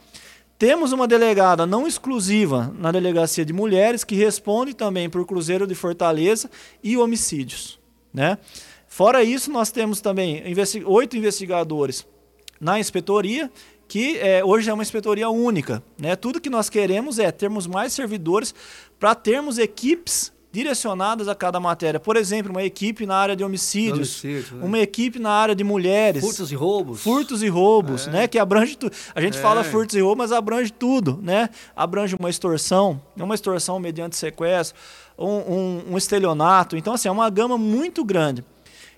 temos 0.59 0.93
uma 0.93 1.07
delegada 1.07 1.67
não 1.67 1.87
exclusiva 1.87 2.73
na 2.79 2.91
delegacia 2.91 3.45
de 3.45 3.53
mulheres 3.53 4.05
que 4.05 4.15
responde 4.15 4.75
também 4.75 5.09
por 5.09 5.27
Cruzeiro 5.27 5.67
de 5.67 5.75
Fortaleza 5.75 6.51
e 6.83 6.97
homicídios. 6.97 7.79
Né? 8.13 8.39
Fora 8.89 9.23
isso, 9.23 9.51
nós 9.51 9.71
temos 9.71 10.01
também 10.01 10.43
oito 10.87 11.17
investigadores 11.17 12.07
na 12.59 12.79
inspetoria, 12.79 13.51
que 13.87 14.19
é, 14.19 14.43
hoje 14.43 14.71
é 14.71 14.73
uma 14.73 14.83
inspetoria 14.83 15.29
única. 15.29 15.83
Né? 15.99 16.17
Tudo 16.17 16.41
que 16.41 16.49
nós 16.49 16.71
queremos 16.71 17.19
é 17.19 17.31
termos 17.31 17.67
mais 17.67 17.93
servidores 17.93 18.55
para 18.99 19.15
termos 19.15 19.59
equipes 19.59 20.33
direcionadas 20.57 21.29
a 21.29 21.35
cada 21.35 21.61
matéria. 21.61 22.01
Por 22.01 22.17
exemplo, 22.17 22.51
uma 22.51 22.63
equipe 22.63 23.05
na 23.05 23.15
área 23.15 23.37
de 23.37 23.45
homicídios, 23.45 24.25
Homicídio, 24.25 24.57
né? 24.57 24.65
uma 24.65 24.79
equipe 24.79 25.19
na 25.19 25.31
área 25.31 25.55
de 25.55 25.63
mulheres. 25.63 26.23
Furtos 26.23 26.51
e 26.51 26.55
roubos. 26.55 27.03
Furtos 27.03 27.43
e 27.43 27.49
roubos, 27.49 28.09
é. 28.09 28.11
né? 28.11 28.27
Que 28.27 28.39
abrange 28.39 28.75
tudo. 28.75 28.91
A 29.15 29.21
gente 29.21 29.37
é. 29.37 29.41
fala 29.43 29.63
furtos 29.63 29.95
e 29.95 30.01
roubos, 30.01 30.17
mas 30.17 30.33
abrange 30.33 30.73
tudo, 30.73 31.19
né? 31.23 31.51
Abrange 31.75 32.17
uma 32.19 32.31
extorsão, 32.31 32.99
uma 33.15 33.35
extorsão 33.35 33.79
mediante 33.79 34.17
sequestro, 34.17 34.79
um, 35.19 35.27
um, 35.27 35.83
um 35.91 35.99
estelionato. 35.99 36.75
Então, 36.75 36.95
assim, 36.95 37.09
é 37.09 37.13
uma 37.13 37.29
gama 37.29 37.59
muito 37.59 38.03
grande. 38.03 38.43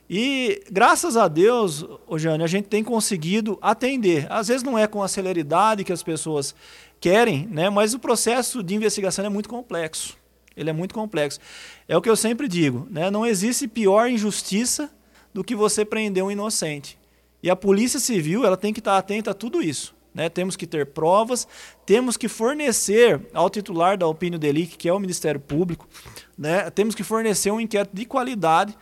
E 0.09 0.63
graças 0.71 1.17
a 1.17 1.27
Deus, 1.27 1.85
Jânio, 2.17 2.45
a 2.45 2.49
gente 2.49 2.69
tem 2.69 2.85
conseguido 2.85 3.59
atender. 3.61 4.29
Às 4.31 4.47
vezes 4.47 4.63
não 4.63 4.79
é 4.79 4.87
com 4.87 5.03
a 5.03 5.09
celeridade 5.09 5.83
que 5.83 5.93
as 5.93 6.05
pessoas 6.05 6.55
querem, 7.01 7.49
né? 7.51 7.69
mas 7.69 7.95
o 7.95 7.99
processo 7.99 8.63
de 8.63 8.77
investigação 8.77 9.25
é 9.25 9.29
muito 9.29 9.49
complexo 9.49 10.17
ele 10.59 10.71
é 10.71 10.73
muito 10.73 10.95
complexo. 10.95 11.39
É 11.87 11.97
o 11.97 12.03
que 12.03 12.11
eu 12.11 12.17
sempre 12.17 12.49
digo, 12.49 12.87
né? 12.91 13.11
não 13.11 13.25
existe 13.25 13.69
pior 13.69 14.09
injustiça 14.09 14.91
do 15.33 15.45
que 15.45 15.55
você 15.55 15.85
prender 15.85 16.23
um 16.23 16.31
inocente. 16.31 16.99
E 17.43 17.49
a 17.49 17.57
Polícia 17.57 18.01
Civil 18.01 18.45
ela 18.45 18.57
tem 18.57 18.73
que 18.73 18.81
estar 18.81 18.99
atenta 18.99 19.31
a 19.31 19.35
tudo 19.35 19.63
isso. 19.63 19.95
Né? 20.13 20.29
Temos 20.29 20.57
que 20.57 20.67
ter 20.67 20.87
provas, 20.87 21.47
temos 21.87 22.17
que 22.17 22.29
fornecer 22.29 23.21
ao 23.33 23.49
titular 23.49 23.97
da 23.97 24.07
opinião 24.07 24.39
delic, 24.39 24.77
que 24.77 24.89
é 24.89 24.93
o 24.93 24.99
Ministério 24.99 25.41
Público, 25.41 25.89
né? 26.37 26.69
temos 26.71 26.95
que 26.95 27.05
fornecer 27.05 27.51
um 27.51 27.61
inquérito 27.61 27.95
de 27.95 28.05
qualidade 28.05 28.77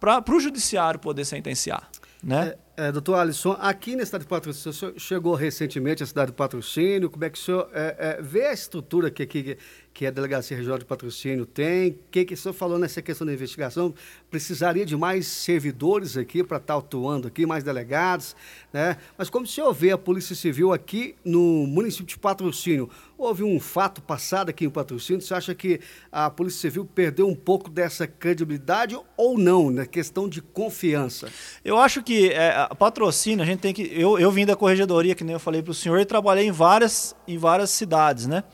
para 0.00 0.24
o 0.26 0.40
judiciário 0.40 0.98
poder 0.98 1.26
sentenciar. 1.26 1.90
Né? 2.22 2.54
É, 2.76 2.88
é, 2.88 2.92
doutor 2.92 3.16
Alisson, 3.16 3.56
aqui 3.60 3.96
na 3.96 4.04
cidade 4.04 4.24
de 4.24 4.28
Patrocínio, 4.28 4.70
o 4.70 4.72
senhor 4.72 4.94
chegou 4.96 5.34
recentemente 5.34 6.02
à 6.02 6.06
cidade 6.06 6.30
de 6.30 6.36
Patrocínio, 6.36 7.10
como 7.10 7.24
é 7.24 7.30
que 7.30 7.38
o 7.38 7.42
senhor 7.42 7.68
é, 7.74 7.96
é, 8.18 8.22
vê 8.22 8.46
a 8.46 8.52
estrutura 8.52 9.10
que 9.10 9.22
aqui 9.22 9.58
que 9.92 10.06
a 10.06 10.10
Delegacia 10.10 10.56
Regional 10.56 10.78
de 10.78 10.84
Patrocínio 10.84 11.44
tem. 11.44 11.90
O 11.90 11.96
que, 12.10 12.36
senhor 12.36 12.54
falou 12.54 12.78
nessa 12.78 13.02
questão 13.02 13.26
da 13.26 13.32
investigação? 13.32 13.92
Precisaria 14.30 14.86
de 14.86 14.96
mais 14.96 15.26
servidores 15.26 16.16
aqui 16.16 16.42
para 16.44 16.58
estar 16.58 16.74
tá 16.74 16.78
atuando 16.78 17.28
aqui, 17.28 17.44
mais 17.44 17.64
delegados, 17.64 18.36
né? 18.72 18.96
Mas 19.18 19.28
como 19.28 19.46
senhor 19.46 19.72
vê 19.72 19.90
a 19.90 19.98
Polícia 19.98 20.34
Civil 20.34 20.72
aqui 20.72 21.16
no 21.24 21.66
município 21.66 22.06
de 22.06 22.18
Patrocínio? 22.18 22.88
Houve 23.18 23.42
um 23.42 23.60
fato 23.60 24.00
passado 24.00 24.48
aqui 24.48 24.64
em 24.64 24.70
Patrocínio, 24.70 25.20
você 25.20 25.34
acha 25.34 25.54
que 25.54 25.80
a 26.10 26.30
Polícia 26.30 26.60
Civil 26.60 26.86
perdeu 26.86 27.28
um 27.28 27.34
pouco 27.34 27.68
dessa 27.68 28.06
credibilidade 28.06 28.98
ou 29.16 29.36
não, 29.36 29.70
na 29.70 29.84
questão 29.84 30.28
de 30.28 30.40
confiança? 30.40 31.28
Eu 31.62 31.76
acho 31.76 32.02
que 32.02 32.30
é, 32.30 32.66
patrocínio, 32.78 33.42
a 33.42 33.46
gente 33.46 33.60
tem 33.60 33.74
que. 33.74 33.82
Eu, 33.92 34.18
eu 34.18 34.30
vim 34.30 34.46
da 34.46 34.56
corregedoria, 34.56 35.14
que 35.14 35.24
nem 35.24 35.34
eu 35.34 35.40
falei 35.40 35.62
para 35.62 35.72
o 35.72 35.74
senhor, 35.74 36.00
e 36.00 36.06
trabalhei 36.06 36.46
em 36.46 36.52
várias, 36.52 37.14
em 37.28 37.36
várias 37.36 37.70
cidades, 37.70 38.26
né? 38.26 38.44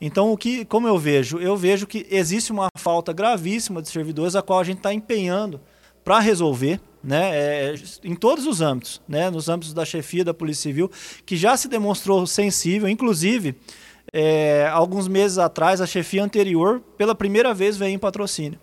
Então, 0.00 0.32
o 0.32 0.36
que, 0.36 0.64
como 0.64 0.88
eu 0.88 0.98
vejo? 0.98 1.38
Eu 1.38 1.56
vejo 1.56 1.86
que 1.86 2.06
existe 2.10 2.50
uma 2.50 2.68
falta 2.76 3.12
gravíssima 3.12 3.82
de 3.82 3.88
servidores, 3.88 4.34
a 4.34 4.42
qual 4.42 4.58
a 4.58 4.64
gente 4.64 4.78
está 4.78 4.94
empenhando 4.94 5.60
para 6.02 6.18
resolver, 6.18 6.80
né, 7.04 7.30
é, 7.32 7.74
em 8.02 8.14
todos 8.14 8.46
os 8.46 8.60
âmbitos, 8.60 9.02
né, 9.06 9.28
nos 9.28 9.48
âmbitos 9.48 9.74
da 9.74 9.84
chefia 9.84 10.24
da 10.24 10.32
Polícia 10.32 10.62
Civil, 10.62 10.90
que 11.26 11.36
já 11.36 11.56
se 11.56 11.68
demonstrou 11.68 12.26
sensível, 12.26 12.88
inclusive, 12.88 13.54
é, 14.12 14.68
alguns 14.72 15.06
meses 15.06 15.36
atrás, 15.36 15.80
a 15.80 15.86
chefia 15.86 16.24
anterior, 16.24 16.80
pela 16.96 17.14
primeira 17.14 17.52
vez, 17.52 17.76
veio 17.76 17.94
em 17.94 17.98
patrocínio 17.98 18.58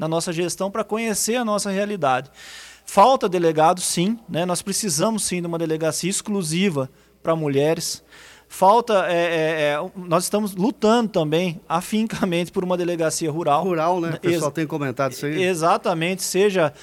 na 0.00 0.08
nossa 0.08 0.32
gestão 0.32 0.70
para 0.70 0.82
conhecer 0.82 1.36
a 1.36 1.44
nossa 1.44 1.70
realidade. 1.70 2.30
Falta 2.86 3.28
delegado, 3.28 3.82
sim, 3.82 4.18
né, 4.28 4.46
nós 4.46 4.62
precisamos 4.62 5.22
sim 5.24 5.40
de 5.40 5.46
uma 5.46 5.58
delegacia 5.58 6.08
exclusiva 6.10 6.90
para 7.22 7.36
mulheres. 7.36 8.02
Falta, 8.52 9.06
é, 9.08 9.14
é, 9.14 9.72
é, 9.74 9.90
nós 9.94 10.24
estamos 10.24 10.56
lutando 10.56 11.08
também 11.08 11.60
afincamente 11.68 12.50
por 12.50 12.64
uma 12.64 12.76
delegacia 12.76 13.30
rural. 13.30 13.62
Rural, 13.62 14.00
né? 14.00 14.14
O 14.16 14.20
pessoal 14.20 14.48
Ex 14.48 14.54
tem 14.54 14.66
comentado 14.66 15.12
isso 15.12 15.24
aí. 15.24 15.40
Exatamente, 15.40 16.24
seja 16.24 16.74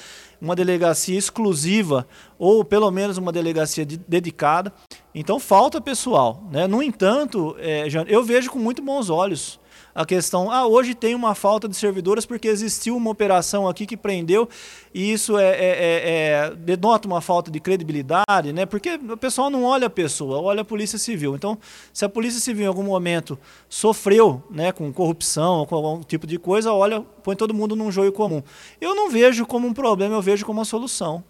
uma 0.42 0.56
delegacia 0.56 1.18
exclusiva 1.18 2.08
ou 2.40 2.64
pelo 2.64 2.90
menos 2.90 3.18
uma 3.18 3.34
delegacia 3.34 3.86
de, 3.86 3.98
dedicada. 3.98 4.72
Então 5.14 5.42
falta 5.42 5.82
pessoal. 5.82 6.42
Né? 6.50 6.68
No 6.68 6.82
entanto, 6.82 7.54
é, 7.60 7.86
eu 8.08 8.24
vejo 8.24 8.50
com 8.50 8.58
muito 8.58 8.82
bons 8.82 9.10
olhos 9.10 9.60
a 9.98 10.06
questão, 10.06 10.52
ah, 10.52 10.68
hoje 10.68 10.94
tem 10.94 11.16
uma 11.16 11.34
falta 11.34 11.68
de 11.68 11.76
servidoras 11.76 12.24
porque 12.24 12.48
existiu 12.48 12.96
uma 12.96 13.10
operação 13.10 13.68
aqui 13.68 13.88
que 13.88 13.98
prendeu 13.98 14.48
e 14.94 15.12
isso 15.12 15.40
é, 15.40 15.50
é, 15.50 15.56
é, 15.56 16.30
é 16.52 16.56
denota 16.56 17.08
uma 17.08 17.20
falta 17.20 17.50
de 17.50 17.60
credibilidade, 17.60 18.54
né? 18.54 18.68
Porque 18.68 19.00
o 19.10 19.18
pessoal 19.18 19.50
não 19.50 19.64
olha 19.64 19.88
a 19.88 19.90
pessoa, 19.90 20.40
olha 20.40 20.62
a 20.62 20.64
Polícia 20.64 21.00
Civil. 21.00 21.34
Então, 21.34 21.58
se 21.92 22.06
a 22.06 22.10
Polícia 22.10 22.40
Civil 22.40 22.66
em 22.66 22.68
algum 22.68 22.84
momento 22.84 23.40
sofreu, 23.68 24.44
né, 24.52 24.72
com 24.72 24.94
corrupção 24.94 25.62
ou 25.62 25.66
com 25.66 25.74
algum 25.74 26.04
tipo 26.04 26.28
de 26.28 26.38
coisa, 26.38 26.72
olha, 26.72 27.02
põe 27.24 27.36
todo 27.36 27.52
mundo 27.52 27.76
num 27.76 27.92
joio 27.92 28.12
comum. 28.12 28.44
Eu 28.80 28.94
não 28.94 29.10
vejo 29.10 29.48
como 29.48 29.68
um 29.68 29.74
problema, 29.74 30.14
eu 30.14 30.22
vejo 30.22 30.46
como 30.46 30.60
uma 30.60 30.66
solução. 30.66 31.24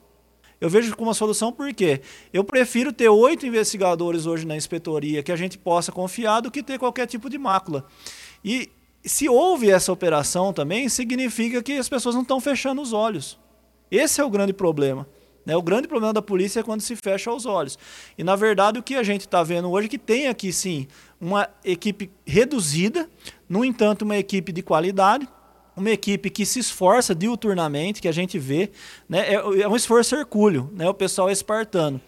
Eu 0.59 0.69
vejo 0.69 0.93
como 0.95 1.07
uma 1.07 1.13
solução 1.13 1.53
porque 1.53 2.01
eu 2.33 2.43
prefiro 2.43 2.91
ter 2.91 3.07
oito 3.07 3.45
investigadores 3.45 4.25
hoje 4.25 4.45
na 4.45 4.57
inspetoria 4.57 5.23
que 5.23 5.31
a 5.31 5.35
gente 5.37 5.57
possa 5.57 5.89
confiar 5.91 6.41
do 6.41 6.51
que 6.51 6.61
ter 6.61 6.77
qualquer 6.77 7.05
tipo 7.05 7.29
de 7.29 7.37
mácula. 7.37 7.85
E 8.43 8.69
se 9.03 9.29
houve 9.29 9.71
essa 9.71 9.91
operação 9.91 10.51
também, 10.51 10.89
significa 10.89 11.63
que 11.63 11.73
as 11.73 11.87
pessoas 11.87 12.15
não 12.15 12.21
estão 12.21 12.39
fechando 12.39 12.81
os 12.81 12.93
olhos. 12.93 13.39
Esse 13.89 14.19
é 14.19 14.23
o 14.23 14.29
grande 14.29 14.53
problema. 14.53 15.07
Né? 15.45 15.55
O 15.55 15.61
grande 15.61 15.87
problema 15.87 16.13
da 16.13 16.21
polícia 16.21 16.59
é 16.59 16.63
quando 16.63 16.81
se 16.81 16.93
fecha 16.97 17.31
os 17.31 17.45
olhos. 17.45 17.79
E, 18.17 18.23
na 18.23 18.35
verdade, 18.35 18.79
o 18.79 18.83
que 18.83 18.95
a 18.95 19.03
gente 19.03 19.21
está 19.21 19.41
vendo 19.43 19.71
hoje 19.71 19.87
é 19.87 19.89
que 19.89 19.97
tem 19.97 20.27
aqui, 20.27 20.51
sim, 20.51 20.87
uma 21.21 21.49
equipe 21.63 22.11
reduzida, 22.25 23.09
no 23.47 23.63
entanto, 23.63 24.01
uma 24.01 24.17
equipe 24.17 24.51
de 24.51 24.61
qualidade, 24.61 25.25
uma 25.73 25.89
equipe 25.89 26.29
que 26.29 26.45
se 26.45 26.59
esforça 26.59 27.15
diuturnamente, 27.15 28.01
que 28.01 28.09
a 28.09 28.11
gente 28.11 28.37
vê, 28.37 28.71
né? 29.07 29.19
é, 29.19 29.35
é 29.35 29.67
um 29.69 29.75
esforço 29.75 30.15
hercúleo, 30.15 30.69
né? 30.73 30.89
o 30.89 30.93
pessoal 30.93 31.29
é 31.29 31.31
espartano. 31.31 32.01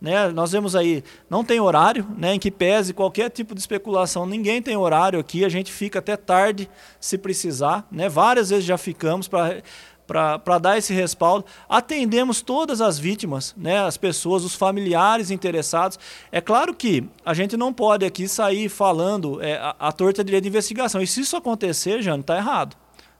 Né? 0.00 0.28
Nós 0.28 0.52
vemos 0.52 0.76
aí, 0.76 1.02
não 1.28 1.42
tem 1.42 1.58
horário, 1.58 2.06
né? 2.16 2.34
em 2.34 2.38
que 2.38 2.50
pese 2.50 2.92
qualquer 2.92 3.30
tipo 3.30 3.54
de 3.54 3.60
especulação, 3.60 4.26
ninguém 4.26 4.60
tem 4.60 4.76
horário 4.76 5.18
aqui, 5.18 5.44
a 5.44 5.48
gente 5.48 5.72
fica 5.72 5.98
até 6.00 6.16
tarde 6.16 6.68
se 7.00 7.16
precisar, 7.16 7.86
né? 7.90 8.08
várias 8.08 8.50
vezes 8.50 8.64
já 8.64 8.76
ficamos 8.76 9.26
para 9.26 10.58
dar 10.60 10.76
esse 10.76 10.92
respaldo. 10.92 11.46
Atendemos 11.68 12.42
todas 12.42 12.80
as 12.80 12.98
vítimas, 12.98 13.54
né, 13.56 13.78
as 13.78 13.96
pessoas, 13.96 14.44
os 14.44 14.54
familiares 14.54 15.30
interessados. 15.30 15.98
É 16.30 16.40
claro 16.40 16.74
que 16.74 17.08
a 17.24 17.32
gente 17.34 17.56
não 17.56 17.72
pode 17.72 18.04
aqui 18.04 18.28
sair 18.28 18.68
falando 18.68 19.42
é, 19.42 19.54
a, 19.56 19.74
a 19.78 19.92
torta 19.92 20.22
de 20.22 20.36
investigação. 20.36 21.00
E 21.00 21.06
se 21.06 21.22
isso 21.22 21.36
acontecer, 21.36 22.02
Jane, 22.02 22.20
está 22.20 22.36
errado. 22.36 22.76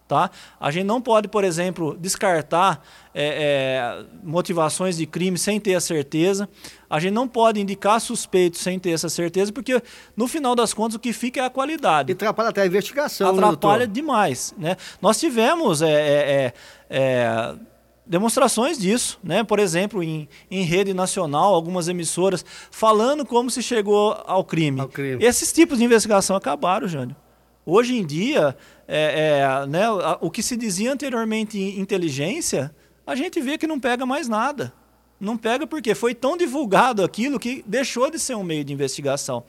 Tá? 0.08 0.30
A 0.60 0.70
gente 0.70 0.84
não 0.84 1.00
pode, 1.00 1.26
por 1.26 1.42
exemplo, 1.42 1.96
descartar 1.98 2.80
é, 3.12 3.24
é, 3.24 4.04
motivações 4.22 4.96
de 4.96 5.04
crime 5.04 5.36
sem 5.36 5.58
ter 5.58 5.74
a 5.74 5.80
certeza. 5.80 6.48
A 6.88 7.00
gente 7.00 7.12
não 7.12 7.26
pode 7.26 7.60
indicar 7.60 8.00
suspeitos 8.00 8.60
sem 8.60 8.78
ter 8.78 8.90
essa 8.90 9.08
certeza, 9.08 9.52
porque 9.52 9.82
no 10.16 10.28
final 10.28 10.54
das 10.54 10.72
contas 10.72 10.94
o 10.94 11.00
que 11.00 11.12
fica 11.12 11.40
é 11.40 11.44
a 11.44 11.50
qualidade. 11.50 12.12
E 12.12 12.14
atrapalha 12.14 12.50
até 12.50 12.62
a 12.62 12.66
investigação. 12.66 13.32
Né, 13.32 13.44
atrapalha 13.44 13.86
né, 13.86 13.92
demais. 13.92 14.54
Né? 14.56 14.76
Nós 15.02 15.18
tivemos 15.18 15.82
é, 15.82 15.90
é, 15.90 16.52
é, 16.88 17.54
demonstrações 18.06 18.78
disso, 18.78 19.18
né? 19.24 19.42
por 19.42 19.58
exemplo, 19.58 20.04
em, 20.04 20.28
em 20.48 20.62
rede 20.62 20.94
nacional, 20.94 21.52
algumas 21.52 21.88
emissoras 21.88 22.44
falando 22.70 23.26
como 23.26 23.50
se 23.50 23.60
chegou 23.60 24.16
ao 24.24 24.44
crime. 24.44 24.80
Ao 24.80 24.88
crime. 24.88 25.24
Esses 25.24 25.52
tipos 25.52 25.78
de 25.78 25.84
investigação 25.84 26.36
acabaram, 26.36 26.86
Jânio. 26.86 27.16
Hoje 27.68 27.96
em 27.96 28.06
dia, 28.06 28.56
é, 28.88 29.40
é, 29.64 29.66
né, 29.66 29.84
o 30.20 30.30
que 30.30 30.42
se 30.42 30.56
dizia 30.56 30.92
anteriormente 30.92 31.58
inteligência, 31.58 32.74
a 33.06 33.14
gente 33.14 33.40
vê 33.40 33.58
que 33.58 33.66
não 33.66 33.80
pega 33.80 34.04
mais 34.04 34.28
nada. 34.28 34.72
Não 35.18 35.36
pega 35.36 35.66
porque 35.66 35.94
foi 35.94 36.14
tão 36.14 36.36
divulgado 36.36 37.02
aquilo 37.02 37.38
que 37.38 37.64
deixou 37.66 38.10
de 38.10 38.18
ser 38.18 38.34
um 38.34 38.44
meio 38.44 38.62
de 38.62 38.72
investigação. 38.72 39.44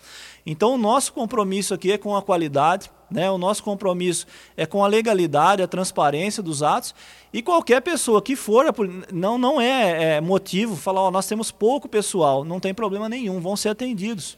Então, 0.46 0.74
o 0.74 0.78
nosso 0.78 1.12
compromisso 1.12 1.74
aqui 1.74 1.92
é 1.92 1.98
com 1.98 2.16
a 2.16 2.22
qualidade, 2.22 2.90
né? 3.12 3.30
o 3.30 3.38
nosso 3.38 3.62
compromisso 3.64 4.26
é 4.56 4.66
com 4.66 4.82
a 4.82 4.88
legalidade, 4.88 5.62
a 5.62 5.68
transparência 5.68 6.42
dos 6.42 6.64
atos. 6.64 6.96
E 7.34 7.42
qualquer 7.42 7.82
pessoa 7.82 8.22
que 8.22 8.34
for, 8.34 8.74
não, 9.12 9.38
não 9.38 9.60
é, 9.60 10.16
é 10.16 10.22
motivo 10.22 10.78
falar, 10.78 11.02
ó, 11.02 11.12
nós 11.12 11.28
temos 11.28 11.52
pouco 11.52 11.90
pessoal, 11.90 12.46
não 12.46 12.62
tem 12.62 12.74
problema 12.74 13.10
nenhum, 13.10 13.42
vão 13.42 13.58
ser 13.58 13.70
atendidos. 13.70 14.38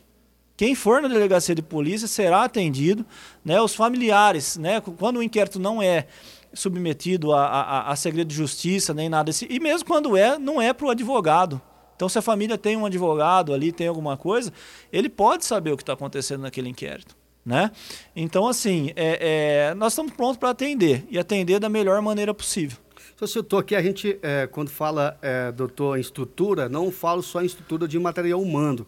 Quem 0.59 0.75
for 0.75 1.01
na 1.01 1.07
delegacia 1.07 1.55
de 1.55 1.61
polícia 1.61 2.05
será 2.05 2.43
atendido, 2.43 3.05
né? 3.45 3.61
Os 3.61 3.73
familiares, 3.73 4.57
né? 4.57 4.81
Quando 4.81 5.15
o 5.15 5.23
inquérito 5.23 5.57
não 5.57 5.81
é 5.81 6.05
submetido 6.53 7.31
a, 7.31 7.45
a, 7.45 7.91
a 7.93 7.95
segredo 7.95 8.27
de 8.27 8.35
justiça 8.35 8.93
nem 8.93 9.07
nada 9.07 9.29
assim, 9.29 9.47
e 9.49 9.57
mesmo 9.57 9.87
quando 9.87 10.17
é, 10.17 10.37
não 10.37 10.61
é 10.61 10.73
para 10.73 10.87
o 10.87 10.89
advogado. 10.89 11.61
Então, 11.95 12.09
se 12.09 12.19
a 12.19 12.21
família 12.21 12.57
tem 12.57 12.75
um 12.75 12.85
advogado 12.85 13.53
ali, 13.53 13.71
tem 13.71 13.87
alguma 13.87 14.17
coisa, 14.17 14.51
ele 14.91 15.07
pode 15.07 15.45
saber 15.45 15.71
o 15.71 15.77
que 15.77 15.83
está 15.83 15.93
acontecendo 15.93 16.41
naquele 16.41 16.67
inquérito. 16.67 17.15
Né? 17.45 17.71
Então, 18.13 18.45
assim, 18.45 18.91
é, 18.97 19.69
é, 19.69 19.73
nós 19.75 19.93
estamos 19.93 20.11
prontos 20.11 20.35
para 20.35 20.49
atender 20.49 21.07
e 21.09 21.17
atender 21.17 21.61
da 21.61 21.69
melhor 21.69 22.01
maneira 22.01 22.33
possível. 22.33 22.77
Só 23.15 23.25
citou 23.25 23.59
aqui, 23.59 23.77
a 23.77 23.81
gente, 23.81 24.19
é, 24.21 24.45
quando 24.45 24.67
fala, 24.67 25.17
é, 25.21 25.53
doutor, 25.53 25.97
em 25.97 26.01
estrutura, 26.01 26.67
não 26.67 26.91
falo 26.91 27.23
só 27.23 27.41
em 27.41 27.45
estrutura 27.45 27.87
de 27.87 27.97
material 27.97 28.41
humano 28.41 28.85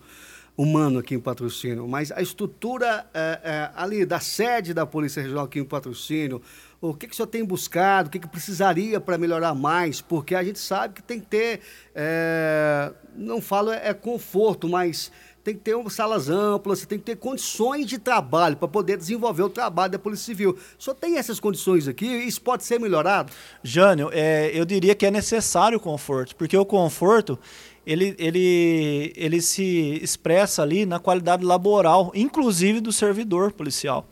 humano 0.57 0.99
aqui 0.99 1.15
em 1.15 1.19
Patrocínio, 1.19 1.87
mas 1.87 2.11
a 2.11 2.21
estrutura 2.21 3.05
é, 3.13 3.39
é, 3.43 3.71
ali 3.75 4.05
da 4.05 4.19
sede 4.19 4.73
da 4.73 4.85
Polícia 4.85 5.21
Regional 5.21 5.45
aqui 5.45 5.59
em 5.59 5.65
Patrocínio, 5.65 6.41
o 6.79 6.93
que, 6.93 7.07
que 7.07 7.13
o 7.13 7.15
senhor 7.15 7.27
tem 7.27 7.43
buscado, 7.45 8.07
o 8.07 8.11
que, 8.11 8.19
que 8.19 8.27
precisaria 8.27 8.99
para 8.99 9.17
melhorar 9.17 9.53
mais, 9.53 10.01
porque 10.01 10.35
a 10.35 10.43
gente 10.43 10.59
sabe 10.59 10.95
que 10.95 11.03
tem 11.03 11.19
que 11.19 11.27
ter, 11.27 11.61
é, 11.95 12.91
não 13.15 13.39
falo 13.39 13.71
é, 13.71 13.89
é 13.89 13.93
conforto, 13.93 14.67
mas 14.67 15.11
tem 15.43 15.55
que 15.55 15.61
ter 15.61 15.75
salas 15.89 16.29
amplas, 16.29 16.85
tem 16.85 16.99
que 16.99 17.05
ter 17.05 17.15
condições 17.15 17.87
de 17.87 17.97
trabalho 17.97 18.55
para 18.55 18.67
poder 18.67 18.97
desenvolver 18.97 19.43
o 19.43 19.49
trabalho 19.49 19.91
da 19.91 19.99
Polícia 19.99 20.25
Civil. 20.25 20.57
Senhor 20.77 20.95
tem 20.95 21.17
essas 21.17 21.39
condições 21.39 21.87
aqui? 21.87 22.05
Isso 22.05 22.41
pode 22.41 22.63
ser 22.63 22.79
melhorado? 22.79 23.31
Jânio, 23.63 24.09
é, 24.13 24.51
eu 24.53 24.65
diria 24.65 24.93
que 24.93 25.05
é 25.05 25.11
necessário 25.11 25.77
o 25.77 25.81
conforto, 25.81 26.35
porque 26.35 26.55
o 26.55 26.65
conforto 26.65 27.39
ele, 27.85 28.15
ele, 28.17 29.13
ele 29.15 29.41
se 29.41 29.99
expressa 30.01 30.61
ali 30.61 30.85
na 30.85 30.99
qualidade 30.99 31.43
laboral, 31.43 32.11
inclusive 32.13 32.79
do 32.79 32.91
servidor 32.91 33.51
policial. 33.51 34.05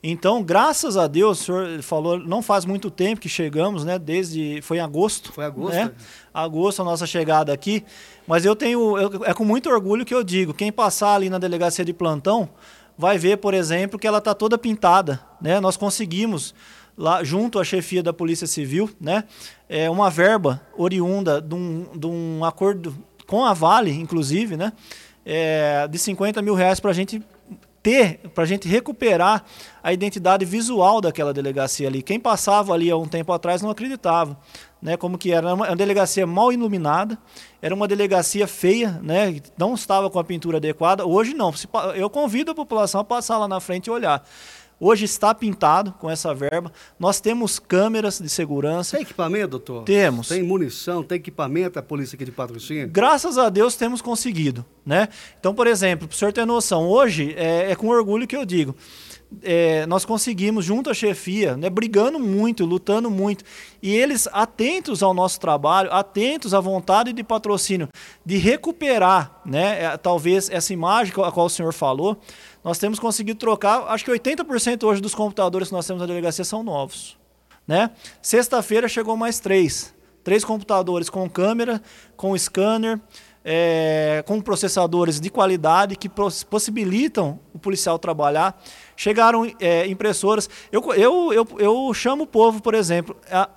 Então, 0.00 0.44
graças 0.44 0.96
a 0.96 1.08
Deus, 1.08 1.40
o 1.40 1.44
senhor 1.44 1.82
falou, 1.82 2.18
não 2.18 2.40
faz 2.40 2.64
muito 2.64 2.88
tempo 2.88 3.20
que 3.20 3.28
chegamos, 3.28 3.84
né? 3.84 3.98
Desde 3.98 4.60
foi 4.62 4.76
em 4.76 4.80
agosto. 4.80 5.32
Foi 5.32 5.44
agosto. 5.44 5.74
Né? 5.74 5.90
Agosto 6.32 6.82
a 6.82 6.84
nossa 6.84 7.04
chegada 7.04 7.52
aqui. 7.52 7.84
Mas 8.24 8.44
eu 8.44 8.54
tenho, 8.54 8.96
eu, 8.96 9.24
é 9.24 9.34
com 9.34 9.44
muito 9.44 9.68
orgulho 9.68 10.04
que 10.04 10.14
eu 10.14 10.22
digo, 10.22 10.54
quem 10.54 10.70
passar 10.70 11.14
ali 11.14 11.28
na 11.28 11.38
delegacia 11.38 11.84
de 11.84 11.92
plantão 11.92 12.48
vai 12.96 13.18
ver, 13.18 13.38
por 13.38 13.54
exemplo, 13.54 13.98
que 13.98 14.06
ela 14.06 14.18
está 14.18 14.34
toda 14.34 14.56
pintada, 14.56 15.20
né? 15.40 15.58
Nós 15.58 15.76
conseguimos 15.76 16.54
lá 16.98 17.22
junto 17.22 17.60
à 17.60 17.64
chefia 17.64 18.02
da 18.02 18.12
Polícia 18.12 18.46
Civil, 18.46 18.90
né? 19.00 19.22
É 19.68 19.88
uma 19.88 20.10
verba 20.10 20.60
oriunda 20.76 21.40
de 21.40 21.54
um, 21.54 21.86
de 21.94 22.06
um 22.06 22.44
acordo 22.44 22.94
com 23.24 23.44
a 23.44 23.54
Vale, 23.54 23.92
inclusive, 23.92 24.56
né? 24.56 24.72
É, 25.24 25.86
de 25.86 25.98
50 25.98 26.42
mil 26.42 26.54
reais 26.54 26.80
para 26.80 26.90
a 26.90 26.94
gente 26.94 27.22
ter, 27.82 28.18
para 28.34 28.42
a 28.42 28.46
gente 28.46 28.66
recuperar 28.66 29.44
a 29.82 29.92
identidade 29.92 30.44
visual 30.44 31.00
daquela 31.00 31.32
delegacia 31.32 31.86
ali. 31.86 32.02
Quem 32.02 32.18
passava 32.18 32.74
ali 32.74 32.90
há 32.90 32.96
um 32.96 33.06
tempo 33.06 33.32
atrás 33.32 33.62
não 33.62 33.70
acreditava. 33.70 34.36
Né, 34.80 34.96
como 34.96 35.18
que 35.18 35.32
era, 35.32 35.48
era 35.48 35.54
uma, 35.54 35.74
delegacia 35.74 36.24
mal 36.24 36.52
iluminada, 36.52 37.18
era 37.60 37.74
uma 37.74 37.88
delegacia 37.88 38.46
feia, 38.46 38.92
né, 39.02 39.40
não 39.58 39.74
estava 39.74 40.08
com 40.08 40.20
a 40.20 40.24
pintura 40.24 40.58
adequada. 40.58 41.04
Hoje 41.04 41.34
não, 41.34 41.52
eu 41.96 42.08
convido 42.08 42.52
a 42.52 42.54
população 42.54 43.00
a 43.00 43.04
passar 43.04 43.38
lá 43.38 43.48
na 43.48 43.58
frente 43.58 43.88
e 43.88 43.90
olhar. 43.90 44.24
Hoje 44.80 45.04
está 45.04 45.34
pintado 45.34 45.92
com 45.92 46.08
essa 46.08 46.32
verba. 46.32 46.72
Nós 46.98 47.20
temos 47.20 47.58
câmeras 47.58 48.20
de 48.20 48.28
segurança. 48.28 48.96
Tem 48.96 49.02
equipamento, 49.02 49.48
doutor? 49.48 49.82
Temos. 49.82 50.28
Tem 50.28 50.42
munição, 50.42 51.02
tem 51.02 51.16
equipamento 51.16 51.78
a 51.78 51.82
polícia 51.82 52.14
aqui 52.14 52.24
de 52.24 52.30
patrocínio? 52.30 52.88
Graças 52.88 53.38
a 53.38 53.48
Deus 53.48 53.74
temos 53.74 54.00
conseguido. 54.00 54.64
Né? 54.86 55.08
Então, 55.38 55.54
por 55.54 55.66
exemplo, 55.66 56.06
para 56.06 56.14
o 56.14 56.16
senhor 56.16 56.32
ter 56.32 56.46
noção, 56.46 56.86
hoje 56.86 57.34
é, 57.36 57.72
é 57.72 57.76
com 57.76 57.88
orgulho 57.88 58.26
que 58.26 58.36
eu 58.36 58.44
digo 58.44 58.74
é, 59.42 59.86
nós 59.86 60.04
conseguimos, 60.04 60.64
junto 60.64 60.90
à 60.90 60.94
chefia, 60.94 61.56
né, 61.56 61.68
brigando 61.68 62.18
muito, 62.18 62.64
lutando 62.64 63.10
muito, 63.10 63.44
e 63.82 63.94
eles 63.94 64.26
atentos 64.32 65.02
ao 65.02 65.12
nosso 65.12 65.38
trabalho, 65.38 65.92
atentos 65.92 66.54
à 66.54 66.60
vontade 66.60 67.12
de 67.12 67.22
patrocínio, 67.22 67.88
de 68.24 68.38
recuperar, 68.38 69.40
né, 69.44 69.84
é, 69.84 69.96
talvez 69.96 70.48
essa 70.50 70.72
imagem 70.72 71.12
a 71.22 71.30
qual 71.30 71.46
o 71.46 71.50
senhor 71.50 71.72
falou, 71.72 72.18
nós 72.64 72.78
temos 72.78 72.98
conseguido 72.98 73.38
trocar, 73.38 73.84
acho 73.88 74.04
que 74.04 74.10
80% 74.10 74.84
hoje 74.84 75.00
dos 75.00 75.14
computadores 75.14 75.68
que 75.68 75.74
nós 75.74 75.86
temos 75.86 76.00
na 76.00 76.06
delegacia 76.06 76.44
são 76.44 76.62
novos. 76.62 77.16
Né? 77.66 77.90
Sexta-feira 78.22 78.88
chegou 78.88 79.16
mais 79.16 79.38
três. 79.38 79.94
Três 80.24 80.44
computadores 80.44 81.08
com 81.08 81.28
câmera, 81.28 81.80
com 82.16 82.36
scanner, 82.36 83.00
é, 83.44 84.22
com 84.26 84.40
processadores 84.40 85.20
de 85.20 85.30
qualidade 85.30 85.96
que 85.96 86.08
possibilitam 86.08 87.38
o 87.54 87.58
policial 87.58 87.98
trabalhar. 87.98 88.60
Chegaram 88.96 89.50
é, 89.60 89.86
impressoras. 89.86 90.48
Eu, 90.70 90.82
eu, 90.94 91.32
eu, 91.32 91.48
eu 91.58 91.94
chamo 91.94 92.24
o 92.24 92.26
povo, 92.26 92.60
por 92.62 92.74
exemplo, 92.74 93.16
a, 93.30 93.48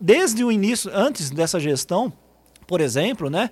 desde 0.00 0.44
o 0.44 0.50
início, 0.50 0.90
antes 0.94 1.30
dessa 1.30 1.60
gestão, 1.60 2.12
por 2.66 2.80
exemplo, 2.80 3.30
né, 3.30 3.50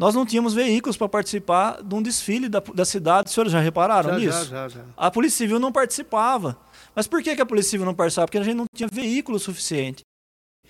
nós 0.00 0.14
não 0.14 0.24
tínhamos 0.24 0.54
veículos 0.54 0.96
para 0.96 1.08
participar 1.08 1.82
de 1.82 1.94
um 1.94 2.00
desfile 2.00 2.48
da, 2.48 2.60
da 2.60 2.86
cidade. 2.86 3.28
Os 3.28 3.34
senhores 3.34 3.52
já 3.52 3.60
repararam 3.60 4.10
Já, 4.10 4.18
nisso? 4.18 4.44
já, 4.46 4.68
já, 4.68 4.68
já. 4.68 4.84
A 4.96 5.10
Polícia 5.10 5.36
Civil 5.36 5.60
não 5.60 5.70
participava. 5.70 6.58
Mas 6.94 7.06
por 7.06 7.22
que, 7.22 7.36
que 7.36 7.42
a 7.42 7.46
Polícia 7.46 7.72
Civil 7.72 7.84
não 7.84 7.94
participava? 7.94 8.26
Porque 8.26 8.38
a 8.38 8.42
gente 8.42 8.56
não 8.56 8.64
tinha 8.74 8.88
veículo 8.90 9.38
suficiente. 9.38 10.00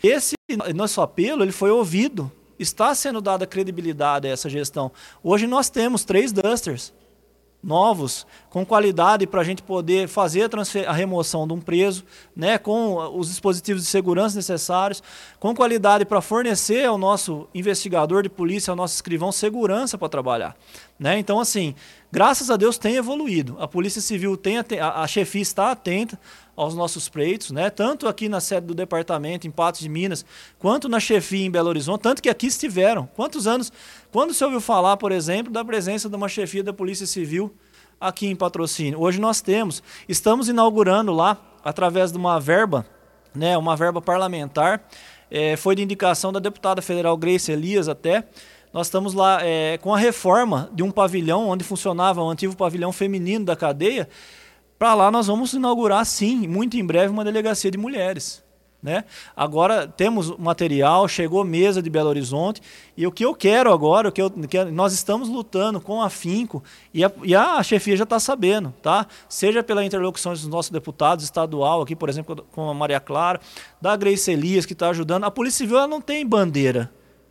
Esse 0.02 0.34
nosso 0.74 1.00
apelo 1.00 1.44
ele 1.44 1.52
foi 1.52 1.70
ouvido. 1.70 2.30
Está 2.60 2.94
sendo 2.94 3.22
dada 3.22 3.46
credibilidade 3.46 4.28
a 4.28 4.30
essa 4.30 4.50
gestão. 4.50 4.92
Hoje 5.22 5.46
nós 5.46 5.70
temos 5.70 6.04
três 6.04 6.30
Dusters 6.30 6.92
novos, 7.62 8.26
com 8.48 8.64
qualidade 8.64 9.26
para 9.26 9.40
a 9.40 9.44
gente 9.44 9.62
poder 9.62 10.08
fazer 10.08 10.50
a, 10.54 10.90
a 10.90 10.92
remoção 10.92 11.46
de 11.46 11.52
um 11.52 11.60
preso, 11.60 12.04
né, 12.34 12.58
com 12.58 12.96
os 13.18 13.28
dispositivos 13.28 13.82
de 13.82 13.88
segurança 13.88 14.36
necessários, 14.36 15.02
com 15.38 15.54
qualidade 15.54 16.04
para 16.04 16.20
fornecer 16.20 16.84
ao 16.86 16.96
nosso 16.96 17.48
investigador 17.54 18.22
de 18.22 18.28
polícia, 18.28 18.70
ao 18.70 18.76
nosso 18.76 18.94
escrivão, 18.94 19.30
segurança 19.30 19.98
para 19.98 20.08
trabalhar. 20.08 20.56
Né? 20.98 21.18
Então, 21.18 21.40
assim, 21.40 21.74
graças 22.10 22.50
a 22.50 22.56
Deus 22.56 22.78
tem 22.78 22.96
evoluído. 22.96 23.56
A 23.58 23.68
Polícia 23.68 24.00
Civil 24.00 24.36
tem, 24.36 24.58
a, 24.58 25.02
a 25.02 25.06
chefia 25.06 25.42
está 25.42 25.70
atenta 25.70 26.18
aos 26.56 26.74
nossos 26.74 27.08
pleitos, 27.08 27.50
né? 27.50 27.70
tanto 27.70 28.06
aqui 28.06 28.28
na 28.28 28.40
sede 28.40 28.66
do 28.66 28.74
departamento, 28.74 29.46
em 29.46 29.50
Patos 29.50 29.80
de 29.80 29.88
Minas, 29.88 30.24
quanto 30.58 30.88
na 30.88 31.00
chefia 31.00 31.46
em 31.46 31.50
Belo 31.50 31.68
Horizonte, 31.68 32.02
tanto 32.02 32.22
que 32.22 32.28
aqui 32.28 32.46
estiveram. 32.46 33.08
Quantos 33.14 33.46
anos, 33.46 33.72
quando 34.12 34.34
você 34.34 34.44
ouviu 34.44 34.60
falar, 34.60 34.96
por 34.96 35.12
exemplo, 35.12 35.52
da 35.52 35.64
presença 35.64 36.08
de 36.08 36.16
uma 36.16 36.28
chefia 36.28 36.62
da 36.62 36.72
Polícia 36.72 37.06
Civil 37.06 37.54
aqui 38.00 38.26
em 38.26 38.36
patrocínio? 38.36 39.00
Hoje 39.00 39.20
nós 39.20 39.40
temos, 39.40 39.82
estamos 40.08 40.48
inaugurando 40.48 41.12
lá, 41.12 41.38
através 41.64 42.12
de 42.12 42.18
uma 42.18 42.38
verba, 42.38 42.86
né, 43.34 43.56
uma 43.56 43.76
verba 43.76 44.00
parlamentar, 44.00 44.86
eh, 45.30 45.56
foi 45.56 45.76
de 45.76 45.82
indicação 45.82 46.32
da 46.32 46.40
deputada 46.40 46.82
federal 46.82 47.16
Grace 47.16 47.50
Elias 47.50 47.88
até, 47.88 48.26
nós 48.72 48.86
estamos 48.86 49.14
lá 49.14 49.40
eh, 49.42 49.78
com 49.78 49.92
a 49.92 49.98
reforma 49.98 50.70
de 50.72 50.82
um 50.82 50.92
pavilhão 50.92 51.48
onde 51.48 51.64
funcionava 51.64 52.22
o 52.22 52.30
antigo 52.30 52.54
pavilhão 52.54 52.92
feminino 52.92 53.44
da 53.44 53.56
cadeia, 53.56 54.08
para 54.80 54.94
lá 54.94 55.10
nós 55.10 55.26
vamos 55.26 55.52
inaugurar, 55.52 56.06
sim, 56.06 56.48
muito 56.48 56.78
em 56.78 56.82
breve, 56.82 57.12
uma 57.12 57.22
delegacia 57.22 57.70
de 57.70 57.76
mulheres. 57.76 58.42
Né? 58.82 59.04
Agora 59.36 59.86
temos 59.86 60.34
material, 60.38 61.06
chegou 61.06 61.44
mesa 61.44 61.82
de 61.82 61.90
Belo 61.90 62.08
Horizonte, 62.08 62.62
e 62.96 63.06
o 63.06 63.12
que 63.12 63.22
eu 63.22 63.34
quero 63.34 63.70
agora, 63.70 64.08
o 64.08 64.12
que, 64.12 64.22
eu, 64.22 64.30
que 64.30 64.64
nós 64.64 64.94
estamos 64.94 65.28
lutando 65.28 65.82
com 65.82 66.00
afinco, 66.00 66.64
e 66.94 67.04
a, 67.04 67.12
e 67.22 67.34
a 67.36 67.62
chefia 67.62 67.94
já 67.94 68.04
está 68.04 68.18
sabendo, 68.18 68.72
tá? 68.80 69.06
seja 69.28 69.62
pela 69.62 69.84
interlocução 69.84 70.32
dos 70.32 70.46
nossos 70.46 70.70
deputados 70.70 71.26
estadual, 71.26 71.82
aqui, 71.82 71.94
por 71.94 72.08
exemplo, 72.08 72.42
com 72.50 72.70
a 72.70 72.72
Maria 72.72 73.00
Clara, 73.00 73.38
da 73.82 73.94
Grace 73.96 74.30
Elias, 74.30 74.64
que 74.64 74.72
está 74.72 74.88
ajudando. 74.88 75.24
A 75.24 75.30
Polícia 75.30 75.58
Civil 75.58 75.76
ela 75.76 75.86
não 75.86 76.00
tem 76.00 76.26
bandeira. 76.26 76.90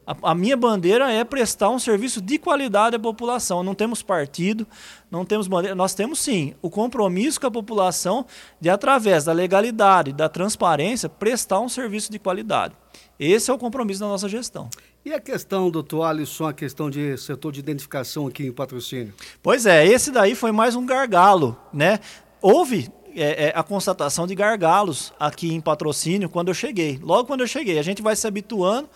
A, 0.10 0.32
a 0.32 0.36
minha 0.36 0.58
bandeira 0.58 1.12
é 1.12 1.24
prestar 1.24 1.70
um 1.70 1.78
serviço 1.78 2.20
de 2.20 2.40
qualidade 2.40 2.96
à 2.96 3.00
população. 3.00 3.62
Não 3.62 3.76
temos 3.76 4.02
partido, 4.02 4.66
não 5.12 5.24
temos 5.24 5.48
bandeira. 5.48 5.76
Nós 5.76 5.94
temos 5.94 6.18
sim 6.18 6.56
o 6.64 6.70
compromisso 6.70 7.40
com 7.40 7.46
a 7.46 7.52
população 7.52 8.26
de, 8.60 8.72
através 8.72 9.26
da 9.26 9.32
legalidade, 9.32 10.12
da 10.12 10.28
transparência, 10.28 11.08
prestar 11.08 11.60
um 11.60 11.70
serviço 11.70 12.12
de 12.12 12.18
qualidade. 12.18 12.74
Esse 13.20 13.52
é 13.52 13.54
o 13.54 13.58
compromisso 13.60 14.00
da 14.00 14.08
nossa 14.08 14.28
gestão. 14.28 14.68
E 15.06 15.14
a 15.14 15.20
questão, 15.20 15.70
doutor 15.70 16.04
Alisson, 16.04 16.48
a 16.48 16.54
questão 16.54 16.90
de 16.90 17.16
setor 17.16 17.52
de 17.52 17.60
identificação 17.60 18.26
aqui 18.26 18.48
em 18.48 18.52
patrocínio? 18.52 19.14
Pois 19.44 19.68
é, 19.68 19.86
esse 19.86 20.10
daí 20.10 20.34
foi 20.34 20.52
mais 20.52 20.76
um 20.76 20.88
gargalo, 20.88 21.56
né? 21.72 22.00
Houve 22.42 22.90
é, 23.16 23.48
é, 23.48 23.54
a 23.56 23.64
constatação 23.64 24.26
de 24.26 24.36
gargalos 24.36 25.14
aqui 25.20 25.54
em 25.54 25.62
patrocínio 25.62 26.30
quando 26.30 26.48
eu 26.48 26.54
cheguei. 26.54 27.00
Logo 27.02 27.26
quando 27.26 27.42
eu 27.42 27.48
cheguei, 27.48 27.78
a 27.78 27.84
gente 27.84 28.02
vai 28.02 28.16
se 28.16 28.26
habituando, 28.26 28.90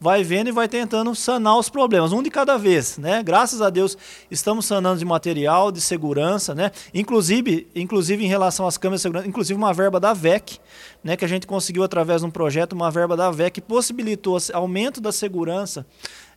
vai 0.00 0.24
vendo 0.24 0.48
e 0.48 0.52
vai 0.52 0.66
tentando 0.66 1.14
sanar 1.14 1.58
os 1.58 1.68
problemas, 1.68 2.10
um 2.10 2.22
de 2.22 2.30
cada 2.30 2.56
vez, 2.56 2.96
né? 2.96 3.22
Graças 3.22 3.60
a 3.60 3.68
Deus 3.68 3.98
estamos 4.30 4.64
sanando 4.64 4.98
de 4.98 5.04
material, 5.04 5.70
de 5.70 5.80
segurança, 5.82 6.54
né? 6.54 6.72
Inclusive, 6.94 7.68
inclusive 7.74 8.24
em 8.24 8.28
relação 8.28 8.66
às 8.66 8.78
câmeras 8.78 9.00
de 9.00 9.02
segurança, 9.02 9.28
inclusive 9.28 9.58
uma 9.58 9.74
verba 9.74 10.00
da 10.00 10.14
VEC, 10.14 10.58
né? 11.04 11.18
Que 11.18 11.24
a 11.26 11.28
gente 11.28 11.46
conseguiu 11.46 11.84
através 11.84 12.22
de 12.22 12.26
um 12.26 12.30
projeto, 12.30 12.72
uma 12.72 12.90
verba 12.90 13.14
da 13.14 13.30
VEC 13.30 13.54
que 13.56 13.60
possibilitou 13.60 14.38
aumento 14.54 15.02
da 15.02 15.12
segurança 15.12 15.84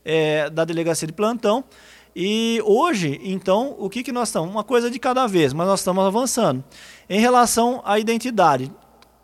é, 0.03 0.49
da 0.49 0.65
delegacia 0.65 1.07
de 1.07 1.13
plantão. 1.13 1.63
E 2.13 2.61
hoje, 2.65 3.19
então, 3.23 3.75
o 3.79 3.89
que, 3.89 4.03
que 4.03 4.11
nós 4.11 4.27
estamos? 4.27 4.51
Uma 4.51 4.63
coisa 4.63 4.91
de 4.91 4.99
cada 4.99 5.25
vez, 5.25 5.53
mas 5.53 5.65
nós 5.65 5.79
estamos 5.79 6.05
avançando. 6.05 6.63
Em 7.09 7.19
relação 7.19 7.81
à 7.85 7.97
identidade, 7.97 8.69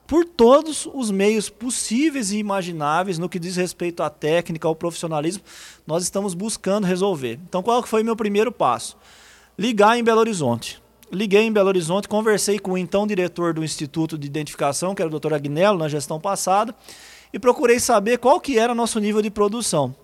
por 0.10 0.26
todos 0.26 0.89
os 0.91 1.12
meios 1.12 1.52
possíveis 1.52 2.32
e 2.32 2.39
imagináveis 2.39 3.19
no 3.19 3.30
que 3.30 3.38
diz 3.38 3.56
respeito 3.56 4.02
à 4.02 4.10
técnica, 4.10 4.67
ao 4.67 4.76
profissionalismo, 4.76 5.43
nós 5.86 6.02
estamos 6.02 6.34
buscando 6.34 6.88
resolver. 6.88 7.39
Então, 7.48 7.62
qual 7.62 7.84
foi 7.84 8.02
o 8.02 8.06
meu 8.06 8.15
primeiro 8.15 8.52
passo? 8.52 8.98
Ligar 9.56 10.00
em 10.00 10.04
Belo 10.04 10.19
Horizonte. 10.19 10.82
Liguei 11.12 11.43
em 11.43 11.54
Belo 11.54 11.67
Horizonte, 11.67 12.08
conversei 12.08 12.58
com 12.58 12.72
o 12.72 12.78
então 12.78 13.06
diretor 13.06 13.54
do 13.54 13.63
Instituto 13.63 14.17
de 14.17 14.26
Identificação, 14.26 14.95
que 14.95 15.02
era 15.04 15.15
o 15.15 15.19
Dr. 15.19 15.36
Agnello, 15.36 15.78
na 15.78 15.88
gestão 15.88 16.19
passada, 16.19 16.74
e 17.32 17.38
procurei 17.38 17.80
saber 17.80 18.17
qual 18.17 18.41
que 18.41 18.58
era 18.58 18.74
nosso 18.74 19.00
nível 19.00 19.22
de 19.22 19.30
produção. 19.30 19.95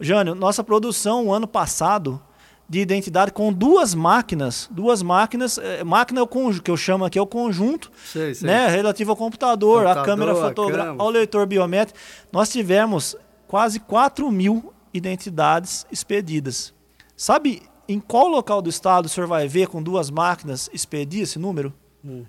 Jânio, 0.00 0.34
nossa 0.34 0.64
produção 0.64 1.26
o 1.26 1.32
ano 1.32 1.46
passado 1.46 2.20
de 2.68 2.80
identidade 2.80 3.32
com 3.32 3.52
duas 3.52 3.94
máquinas, 3.94 4.68
duas 4.70 5.02
máquinas, 5.02 5.58
é, 5.58 5.84
máquina 5.84 6.20
é 6.20 6.22
o 6.22 6.26
conjunto, 6.26 6.62
que 6.62 6.70
eu 6.70 6.76
chamo 6.76 7.04
aqui 7.04 7.18
é 7.18 7.22
o 7.22 7.26
conjunto, 7.26 7.90
Sei, 8.04 8.34
sei. 8.34 8.46
né, 8.46 8.68
relativo 8.68 9.10
ao 9.10 9.16
computador, 9.16 9.86
a 9.86 10.02
câmera 10.02 10.34
fotográfica, 10.34 11.02
ao 11.02 11.10
leitor 11.10 11.46
biométrico, 11.46 11.98
nós 12.32 12.48
tivemos 12.50 13.14
quase 13.46 13.78
4 13.80 14.30
mil 14.30 14.72
identidades 14.94 15.86
expedidas. 15.92 16.72
Sabe 17.16 17.62
em 17.88 18.00
qual 18.00 18.28
local 18.28 18.62
do 18.62 18.70
estado 18.70 19.06
o 19.06 19.08
senhor 19.08 19.26
vai 19.26 19.46
ver 19.46 19.68
com 19.68 19.82
duas 19.82 20.10
máquinas 20.10 20.70
expedir 20.72 21.22
esse 21.22 21.38
número? 21.38 21.74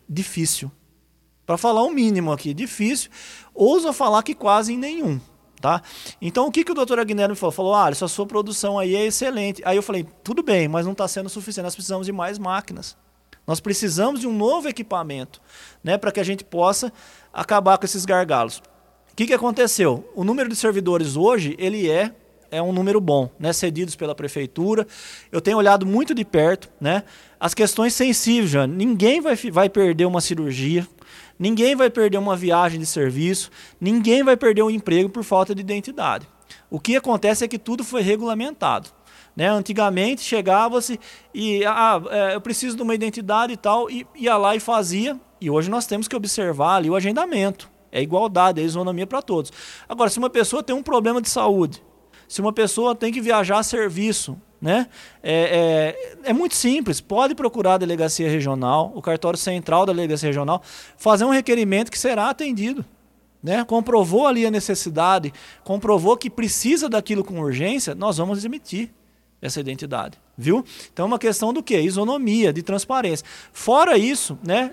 Difícil. 0.08 0.72
Para 1.46 1.58
falar 1.58 1.84
um 1.84 1.90
mínimo 1.90 2.32
aqui, 2.32 2.54
difícil. 2.54 3.10
Ouso 3.54 3.92
falar 3.94 4.24
que 4.24 4.34
quase 4.34 4.74
em 4.74 4.78
nenhum. 4.78 5.20
Tá? 5.64 5.82
Então 6.22 6.46
o 6.46 6.52
que, 6.52 6.62
que 6.62 6.74
o 6.74 6.76
doutor 6.76 7.00
Agnello 7.00 7.30
me 7.30 7.38
falou? 7.38 7.54
Falou, 7.54 7.74
ah, 7.74 7.88
a 7.88 8.08
sua 8.10 8.26
produção 8.26 8.78
aí 8.78 8.98
é 8.98 9.06
excelente. 9.06 9.62
Aí 9.64 9.78
eu 9.78 9.82
falei, 9.82 10.06
tudo 10.22 10.44
bem, 10.44 10.68
mas 10.68 10.86
não 10.86 10.92
está 10.92 11.08
sendo 11.08 11.30
suficiente, 11.30 11.64
nós 11.64 11.74
precisamos 11.74 12.06
de 12.06 12.12
mais 12.12 12.38
máquinas. 12.38 12.98
Nós 13.48 13.62
precisamos 13.62 14.20
de 14.20 14.28
um 14.28 14.36
novo 14.36 14.68
equipamento 14.68 15.40
né, 15.82 15.98
para 15.98 16.12
que 16.12 16.20
a 16.20 16.24
gente 16.24 16.44
possa 16.44 16.92
acabar 17.32 17.78
com 17.78 17.86
esses 17.86 18.04
gargalos. 18.04 18.58
O 18.58 19.16
que, 19.16 19.26
que 19.26 19.34
aconteceu? 19.34 20.06
O 20.14 20.26
número 20.26 20.50
de 20.50 20.56
servidores 20.58 21.16
hoje, 21.16 21.56
ele 21.58 21.90
é, 21.90 22.14
é 22.52 22.62
um 22.62 22.74
número 22.74 23.00
bom, 23.00 23.30
né, 23.40 23.54
cedidos 23.54 23.96
pela 23.96 24.14
prefeitura. 24.14 24.86
Eu 25.32 25.40
tenho 25.40 25.56
olhado 25.56 25.86
muito 25.86 26.14
de 26.14 26.26
perto 26.26 26.70
né, 26.78 27.06
as 27.40 27.54
questões 27.54 27.94
sensíveis, 27.94 28.68
ninguém 28.68 29.22
vai, 29.22 29.38
vai 29.38 29.70
perder 29.70 30.04
uma 30.04 30.20
cirurgia, 30.20 30.86
Ninguém 31.44 31.76
vai 31.76 31.90
perder 31.90 32.18
uma 32.18 32.38
viagem 32.38 32.80
de 32.80 32.86
serviço, 32.86 33.52
ninguém 33.78 34.24
vai 34.24 34.38
perder 34.38 34.62
um 34.62 34.70
emprego 34.70 35.10
por 35.10 35.26
falta 35.26 35.54
de 35.54 35.60
identidade. 35.60 36.26
O 36.72 36.80
que 36.80 36.96
acontece 36.96 37.44
é 37.44 37.50
que 37.50 37.60
tudo 37.60 37.84
foi 37.84 38.02
regulamentado. 38.02 38.88
Né? 39.36 39.50
Antigamente 39.50 40.22
chegava-se 40.22 40.98
e 41.34 41.66
ah, 41.66 42.02
é, 42.10 42.36
eu 42.36 42.40
preciso 42.40 42.78
de 42.78 42.82
uma 42.82 42.96
identidade 42.96 43.52
e 43.52 43.58
tal, 43.58 43.92
e 43.92 44.08
ia 44.16 44.38
lá 44.38 44.56
e 44.56 44.60
fazia. 44.62 45.20
E 45.42 45.50
hoje 45.50 45.70
nós 45.70 45.86
temos 45.86 46.08
que 46.08 46.16
observar 46.16 46.78
ali 46.78 46.90
o 46.90 46.96
agendamento. 46.96 47.70
É 47.92 48.02
igualdade, 48.02 48.62
é 48.62 48.64
isonomia 48.64 49.06
para 49.06 49.22
todos. 49.22 49.52
Agora, 49.90 50.10
se 50.10 50.20
uma 50.20 50.30
pessoa 50.30 50.64
tem 50.64 50.74
um 50.74 50.82
problema 50.82 51.22
de 51.22 51.30
saúde, 51.30 51.84
se 52.26 52.40
uma 52.40 52.54
pessoa 52.54 52.96
tem 52.96 53.12
que 53.12 53.20
viajar 53.20 53.58
a 53.58 53.64
serviço, 53.64 54.42
né? 54.64 54.88
É, 55.22 55.98
é, 56.24 56.30
é 56.30 56.34
muito 56.34 56.56
simples. 56.56 57.02
Pode 57.02 57.36
procurar 57.36 57.74
a 57.74 57.78
delegacia 57.78 58.30
regional, 58.30 58.94
o 58.96 59.02
cartório 59.02 59.38
central 59.38 59.86
da 59.86 59.92
delegacia 59.92 60.30
regional, 60.30 60.64
fazer 60.96 61.26
um 61.26 61.32
requerimento 61.32 61.92
que 61.92 62.00
será 62.00 62.30
atendido. 62.30 62.86
Né? 63.44 63.66
Comprovou 63.66 64.26
ali 64.26 64.46
a 64.46 64.50
necessidade, 64.50 65.34
comprovou 65.66 66.16
que 66.16 66.30
precisa 66.30 66.88
daquilo 66.88 67.26
com 67.26 67.42
urgência, 67.42 67.94
nós 67.94 68.18
vamos 68.18 68.46
emitir 68.46 68.90
essa 69.42 69.60
identidade, 69.60 70.18
viu? 70.38 70.64
Então 70.94 71.04
é 71.04 71.08
uma 71.08 71.20
questão 71.20 71.52
do 71.52 71.62
que? 71.62 71.78
Isonomia, 71.78 72.54
de 72.54 72.64
transparência. 72.64 73.28
Fora 73.52 73.98
isso, 73.98 74.40
né? 74.42 74.72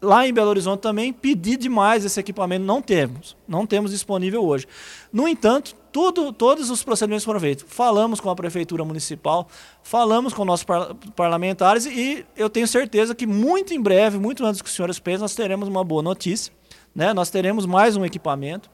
Lá 0.00 0.28
em 0.28 0.32
Belo 0.32 0.50
Horizonte 0.50 0.82
também 0.82 1.12
pedi 1.12 1.56
demais 1.56 2.04
esse 2.04 2.20
equipamento, 2.20 2.64
não 2.64 2.80
temos, 2.80 3.36
não 3.48 3.66
temos 3.66 3.90
disponível 3.90 4.44
hoje. 4.44 4.68
No 5.12 5.26
entanto, 5.26 5.74
tudo, 5.96 6.30
todos 6.30 6.68
os 6.68 6.82
procedimentos 6.82 7.24
foram 7.24 7.40
feitos. 7.40 7.64
Falamos 7.66 8.20
com 8.20 8.28
a 8.28 8.36
prefeitura 8.36 8.84
municipal, 8.84 9.48
falamos 9.82 10.34
com 10.34 10.44
nossos 10.44 10.62
par 10.62 10.94
parlamentares 11.16 11.86
e 11.86 12.22
eu 12.36 12.50
tenho 12.50 12.68
certeza 12.68 13.14
que 13.14 13.26
muito 13.26 13.72
em 13.72 13.80
breve, 13.80 14.18
muito 14.18 14.44
antes 14.44 14.60
que 14.60 14.68
os 14.68 14.74
senhores 14.74 14.98
pensem, 14.98 15.22
nós 15.22 15.34
teremos 15.34 15.66
uma 15.66 15.82
boa 15.82 16.02
notícia. 16.02 16.52
Né? 16.94 17.14
Nós 17.14 17.30
teremos 17.30 17.64
mais 17.64 17.96
um 17.96 18.04
equipamento. 18.04 18.70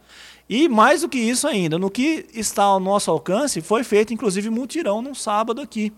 E 0.49 0.69
mais 0.69 1.03
do 1.03 1.09
que 1.09 1.17
isso 1.17 1.47
ainda, 1.47 1.79
no 1.79 1.89
que 1.89 2.27
está 2.35 2.65
ao 2.65 2.81
nosso 2.81 3.09
alcance, 3.09 3.61
foi 3.61 3.85
feito 3.85 4.13
inclusive 4.13 4.51
mutirão 4.51 5.01
num 5.01 5.15
sábado 5.15 5.61
aqui. 5.61 5.93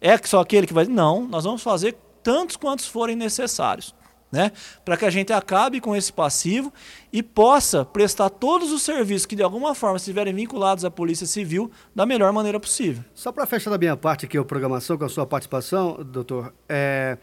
É 0.00 0.18
só 0.24 0.40
aquele 0.40 0.66
que 0.66 0.74
vai. 0.74 0.86
Não, 0.86 1.24
nós 1.24 1.44
vamos 1.44 1.62
fazer 1.62 1.96
tantos 2.20 2.56
quantos 2.56 2.88
forem 2.88 3.14
necessários. 3.14 3.94
Né? 4.34 4.50
Para 4.84 4.96
que 4.96 5.04
a 5.04 5.10
gente 5.10 5.32
acabe 5.32 5.80
com 5.80 5.94
esse 5.94 6.12
passivo 6.12 6.72
e 7.12 7.22
possa 7.22 7.84
prestar 7.84 8.28
todos 8.28 8.72
os 8.72 8.82
serviços 8.82 9.24
que 9.24 9.36
de 9.36 9.42
alguma 9.44 9.76
forma 9.76 9.96
estiverem 9.96 10.34
vinculados 10.34 10.84
à 10.84 10.90
Polícia 10.90 11.26
Civil 11.26 11.70
da 11.94 12.04
melhor 12.04 12.32
maneira 12.32 12.58
possível. 12.58 13.04
Só 13.14 13.30
para 13.30 13.46
fechar 13.46 13.70
da 13.70 13.78
minha 13.78 13.96
parte 13.96 14.26
aqui 14.26 14.36
a 14.36 14.44
programação 14.44 14.98
com 14.98 15.04
a 15.04 15.08
sua 15.08 15.24
participação, 15.24 16.02
doutor, 16.04 16.52
é, 16.68 17.16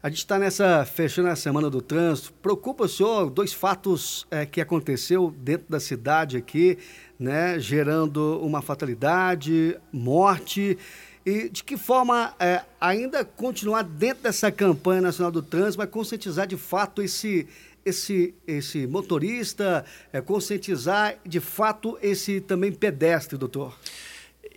a 0.00 0.08
gente 0.08 0.18
está 0.18 0.38
nessa 0.38 0.84
fechando 0.84 1.28
a 1.28 1.36
semana 1.36 1.68
do 1.68 1.82
trânsito. 1.82 2.32
Preocupa 2.34 2.84
o 2.84 2.88
senhor 2.88 3.28
dois 3.28 3.52
fatos 3.52 4.24
é, 4.30 4.46
que 4.46 4.60
aconteceu 4.60 5.34
dentro 5.36 5.66
da 5.68 5.80
cidade 5.80 6.36
aqui, 6.36 6.78
né, 7.18 7.58
gerando 7.58 8.40
uma 8.40 8.62
fatalidade, 8.62 9.76
morte. 9.92 10.78
E 11.24 11.48
de 11.48 11.62
que 11.62 11.76
forma 11.76 12.34
é, 12.38 12.62
ainda 12.80 13.24
continuar 13.24 13.82
dentro 13.82 14.24
dessa 14.24 14.50
campanha 14.50 15.00
nacional 15.00 15.30
do 15.30 15.42
trânsito, 15.42 15.78
mas 15.78 15.90
conscientizar 15.90 16.46
de 16.46 16.56
fato 16.56 17.00
esse, 17.00 17.46
esse, 17.84 18.34
esse 18.46 18.86
motorista, 18.86 19.84
é, 20.12 20.20
conscientizar 20.20 21.16
de 21.24 21.38
fato 21.38 21.96
esse 22.02 22.40
também 22.40 22.72
pedestre, 22.72 23.38
doutor? 23.38 23.72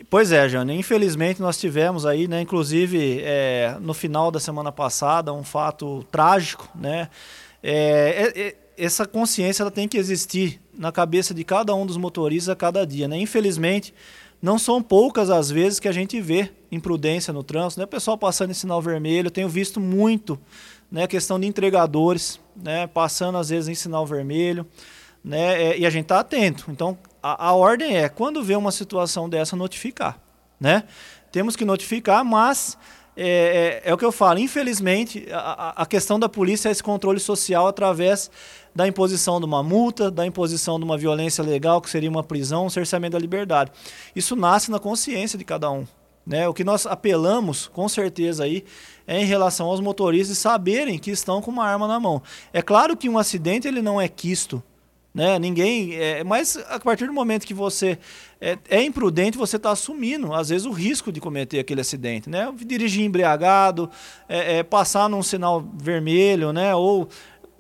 Pois 0.10 0.32
é, 0.32 0.50
Jânio. 0.50 0.76
Infelizmente 0.76 1.42
nós 1.42 1.58
tivemos 1.58 2.06
aí, 2.06 2.28
né, 2.28 2.42
inclusive 2.42 3.22
é, 3.22 3.78
no 3.80 3.94
final 3.94 4.32
da 4.32 4.40
semana 4.40 4.72
passada, 4.72 5.32
um 5.32 5.44
fato 5.44 6.04
trágico, 6.12 6.70
né? 6.76 7.10
É, 7.62 8.32
é, 8.36 8.42
é 8.42 8.56
essa 8.78 9.06
consciência 9.06 9.64
ela 9.64 9.72
tem 9.72 9.88
que 9.88 9.98
existir 9.98 10.60
na 10.78 10.92
cabeça 10.92 11.34
de 11.34 11.46
cada 11.46 11.74
um 11.74 11.86
dos 11.86 11.96
motoristas 11.96 12.50
a 12.50 12.56
cada 12.56 12.86
dia, 12.86 13.08
né? 13.08 13.18
Infelizmente 13.18 13.94
não 14.42 14.60
são 14.60 14.82
poucas 14.82 15.30
as 15.30 15.50
vezes 15.50 15.80
que 15.80 15.88
a 15.88 15.92
gente 15.92 16.20
vê 16.22 16.52
imprudência 16.72 17.34
no 17.34 17.44
trânsito, 17.44 17.80
né? 17.80 17.86
O 17.86 17.88
pessoal 17.88 18.18
passando 18.18 18.52
em 18.52 18.54
sinal 18.54 18.82
vermelho, 18.82 19.32
tenho 19.32 19.50
visto 19.50 19.80
muito, 19.80 20.40
né? 20.92 21.08
Questão 21.08 21.40
de 21.40 21.48
entregadores, 21.48 22.40
né? 22.56 22.88
Passando 22.88 23.38
às 23.38 23.50
vezes 23.50 23.70
em 23.70 23.76
sinal 23.76 24.06
vermelho, 24.06 24.66
né? 25.24 25.62
É, 25.62 25.78
e 25.78 25.86
a 25.86 25.90
gente 25.90 26.04
está 26.04 26.20
atento. 26.20 26.66
Então, 26.70 26.98
a, 27.22 27.48
a 27.48 27.54
ordem 27.54 27.98
é, 27.98 28.10
quando 28.10 28.44
vê 28.44 28.56
uma 28.56 28.72
situação 28.72 29.28
dessa, 29.28 29.56
notificar, 29.56 30.20
né? 30.60 30.84
Temos 31.32 31.56
que 31.56 31.66
notificar, 31.66 32.24
mas 32.24 32.78
é, 33.18 33.82
é, 33.86 33.90
é, 33.90 33.94
o 33.94 33.98
que 33.98 34.04
eu 34.04 34.12
falo, 34.12 34.40
infelizmente, 34.40 35.26
a, 35.32 35.82
a, 35.84 35.86
questão 35.86 36.20
da 36.20 36.28
polícia 36.28 36.68
é 36.68 36.72
esse 36.72 36.84
controle 36.84 37.20
social 37.20 37.66
através 37.66 38.30
da 38.76 38.86
imposição 38.86 39.40
de 39.40 39.46
uma 39.46 39.64
multa, 39.64 40.12
da 40.12 40.26
imposição 40.26 40.78
de 40.78 40.84
uma 40.84 40.98
violência 40.98 41.42
legal, 41.44 41.80
que 41.80 41.90
seria 41.90 42.10
uma 42.10 42.24
prisão, 42.24 42.66
um 42.66 42.70
cerceamento 42.70 43.14
da 43.14 43.20
liberdade. 43.20 43.72
Isso 44.14 44.36
nasce 44.36 44.70
na 44.70 44.80
consciência 44.80 45.38
de 45.38 45.46
cada 45.46 45.72
um. 45.72 45.88
Né? 46.26 46.48
O 46.48 46.54
que 46.54 46.64
nós 46.64 46.86
apelamos, 46.86 47.68
com 47.68 47.88
certeza, 47.88 48.44
aí, 48.44 48.66
é 49.08 49.22
em 49.22 49.26
relação 49.26 49.68
aos 49.68 49.80
motoristas 49.80 50.38
saberem 50.38 51.00
que 51.00 51.12
estão 51.12 51.42
com 51.42 51.52
uma 51.52 51.66
arma 51.66 51.88
na 51.88 52.00
mão. 52.00 52.22
É 52.52 52.62
claro 52.62 52.98
que 52.98 53.08
um 53.08 53.18
acidente 53.18 53.68
ele 53.68 53.82
não 53.82 54.02
é 54.02 54.10
quisto, 54.10 54.62
né? 55.16 55.40
Ninguém. 55.40 55.96
É, 55.96 56.24
mas 56.26 56.58
a 56.70 56.78
partir 56.78 57.08
do 57.08 57.14
momento 57.14 57.48
que 57.48 57.54
você 57.54 57.98
é, 58.42 58.58
é 58.70 58.84
imprudente, 58.84 59.38
você 59.38 59.56
está 59.56 59.72
assumindo, 59.72 60.34
às 60.34 60.50
vezes, 60.50 60.68
o 60.68 60.72
risco 60.72 61.10
de 61.10 61.22
cometer 61.22 61.58
aquele 61.58 61.80
acidente. 61.80 62.30
Né? 62.30 62.54
Dirigir 62.66 63.06
embriagado, 63.06 63.90
é, 64.28 64.58
é, 64.58 64.64
passar 64.64 65.10
num 65.10 65.24
sinal 65.24 65.66
vermelho, 65.74 66.52
né? 66.52 66.76
Ou 66.76 67.08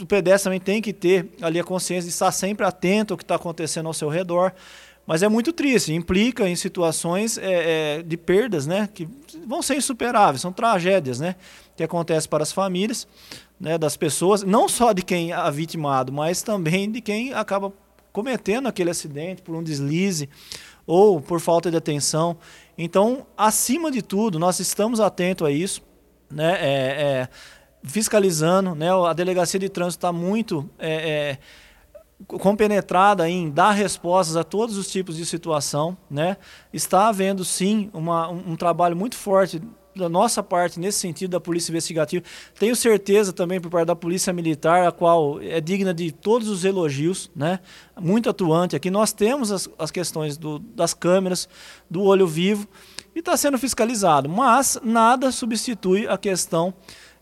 o 0.01 0.05
pedestre 0.05 0.43
também 0.43 0.59
tem 0.59 0.81
que 0.81 0.91
ter 0.91 1.29
ali 1.41 1.57
a 1.57 1.63
consciência 1.63 2.09
de 2.09 2.13
estar 2.13 2.29
sempre 2.33 2.65
atento 2.65 3.13
ao 3.13 3.17
que 3.17 3.23
está 3.23 3.35
acontecendo 3.35 3.87
ao 3.87 3.93
seu 3.93 4.09
redor. 4.09 4.51
Mas 5.05 5.21
é 5.21 5.29
muito 5.29 5.53
triste, 5.53 5.93
implica 5.93 6.49
em 6.49 6.55
situações 6.55 7.37
é, 7.37 7.99
é, 7.99 8.03
de 8.03 8.17
perdas, 8.17 8.65
né? 8.65 8.89
Que 8.91 9.07
vão 9.45 9.61
ser 9.61 9.75
insuperáveis, 9.75 10.41
são 10.41 10.51
tragédias, 10.51 11.19
né? 11.19 11.35
Que 11.75 11.83
acontecem 11.83 12.29
para 12.29 12.41
as 12.41 12.51
famílias 12.51 13.07
né, 13.59 13.77
das 13.77 13.95
pessoas, 13.95 14.43
não 14.43 14.67
só 14.67 14.93
de 14.93 15.01
quem 15.01 15.31
é 15.31 15.51
vitimado, 15.51 16.11
mas 16.11 16.41
também 16.41 16.91
de 16.91 17.01
quem 17.01 17.33
acaba 17.33 17.71
cometendo 18.11 18.67
aquele 18.67 18.89
acidente 18.89 19.41
por 19.41 19.55
um 19.55 19.63
deslize 19.63 20.29
ou 20.85 21.21
por 21.21 21.39
falta 21.39 21.69
de 21.71 21.77
atenção. 21.77 22.37
Então, 22.77 23.25
acima 23.37 23.91
de 23.91 24.01
tudo, 24.01 24.39
nós 24.39 24.59
estamos 24.59 24.99
atentos 24.99 25.47
a 25.47 25.51
isso, 25.51 25.81
né, 26.29 26.57
é, 26.59 26.67
é, 26.67 27.29
fiscalizando. 27.83 28.75
Né, 28.75 28.89
a 28.91 29.13
delegacia 29.13 29.59
de 29.59 29.69
trânsito 29.69 29.99
está 29.99 30.11
muito 30.11 30.69
é, 30.77 30.93
é 30.93 31.39
compenetrada 32.27 33.29
em 33.29 33.49
dar 33.49 33.71
respostas 33.71 34.35
a 34.35 34.43
todos 34.43 34.77
os 34.77 34.89
tipos 34.89 35.17
de 35.17 35.25
situação. 35.25 35.97
Né, 36.09 36.37
está 36.71 37.07
havendo, 37.07 37.43
sim, 37.43 37.89
uma, 37.93 38.29
um, 38.29 38.51
um 38.51 38.55
trabalho 38.55 38.95
muito 38.95 39.15
forte 39.15 39.61
da 39.95 40.09
nossa 40.09 40.43
parte, 40.43 40.79
nesse 40.79 40.99
sentido, 40.99 41.31
da 41.31 41.39
Polícia 41.39 41.71
Investigativa. 41.71 42.23
Tenho 42.59 42.75
certeza 42.75 43.31
também 43.31 43.61
por 43.61 43.71
parte 43.71 43.87
da 43.87 43.95
Polícia 43.95 44.33
Militar, 44.33 44.85
a 44.85 44.91
qual 44.91 45.41
é 45.41 45.61
digna 45.61 45.93
de 45.93 46.11
todos 46.11 46.49
os 46.49 46.65
elogios, 46.65 47.31
né? 47.35 47.59
muito 47.99 48.29
atuante. 48.29 48.75
Aqui 48.75 48.91
nós 48.91 49.13
temos 49.13 49.51
as, 49.51 49.69
as 49.79 49.91
questões 49.91 50.37
do, 50.37 50.59
das 50.59 50.93
câmeras, 50.93 51.47
do 51.89 52.03
olho 52.03 52.27
vivo, 52.27 52.67
e 53.15 53.19
está 53.19 53.37
sendo 53.37 53.57
fiscalizado. 53.57 54.27
Mas 54.27 54.77
nada 54.83 55.31
substitui 55.31 56.05
a 56.07 56.17
questão 56.17 56.73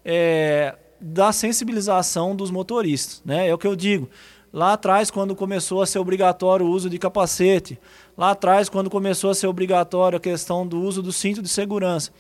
é, 0.03 0.75
da 0.99 1.31
sensibilização 1.31 2.35
dos 2.35 2.49
motoristas. 2.49 3.21
Né? 3.23 3.49
É 3.49 3.53
o 3.53 3.57
que 3.57 3.67
eu 3.67 3.75
digo. 3.75 4.09
Lá 4.53 4.73
atrás, 4.73 5.09
quando 5.09 5.35
começou 5.35 5.81
a 5.81 5.87
ser 5.87 5.97
obrigatório 5.97 6.63
o 6.63 6.69
uso 6.69 6.87
de 6.87 6.99
capacete, 6.99 7.79
lá 8.15 8.31
atrás, 8.31 8.69
quando 8.69 8.87
começou 8.87 9.31
a 9.31 9.35
ser 9.35 9.47
obrigatório 9.47 10.15
a 10.15 10.21
questão 10.21 10.67
do 10.67 10.79
uso 10.79 11.01
do 11.01 11.11
cinto 11.11 11.41
de 11.41 11.49
segurança, 11.49 12.11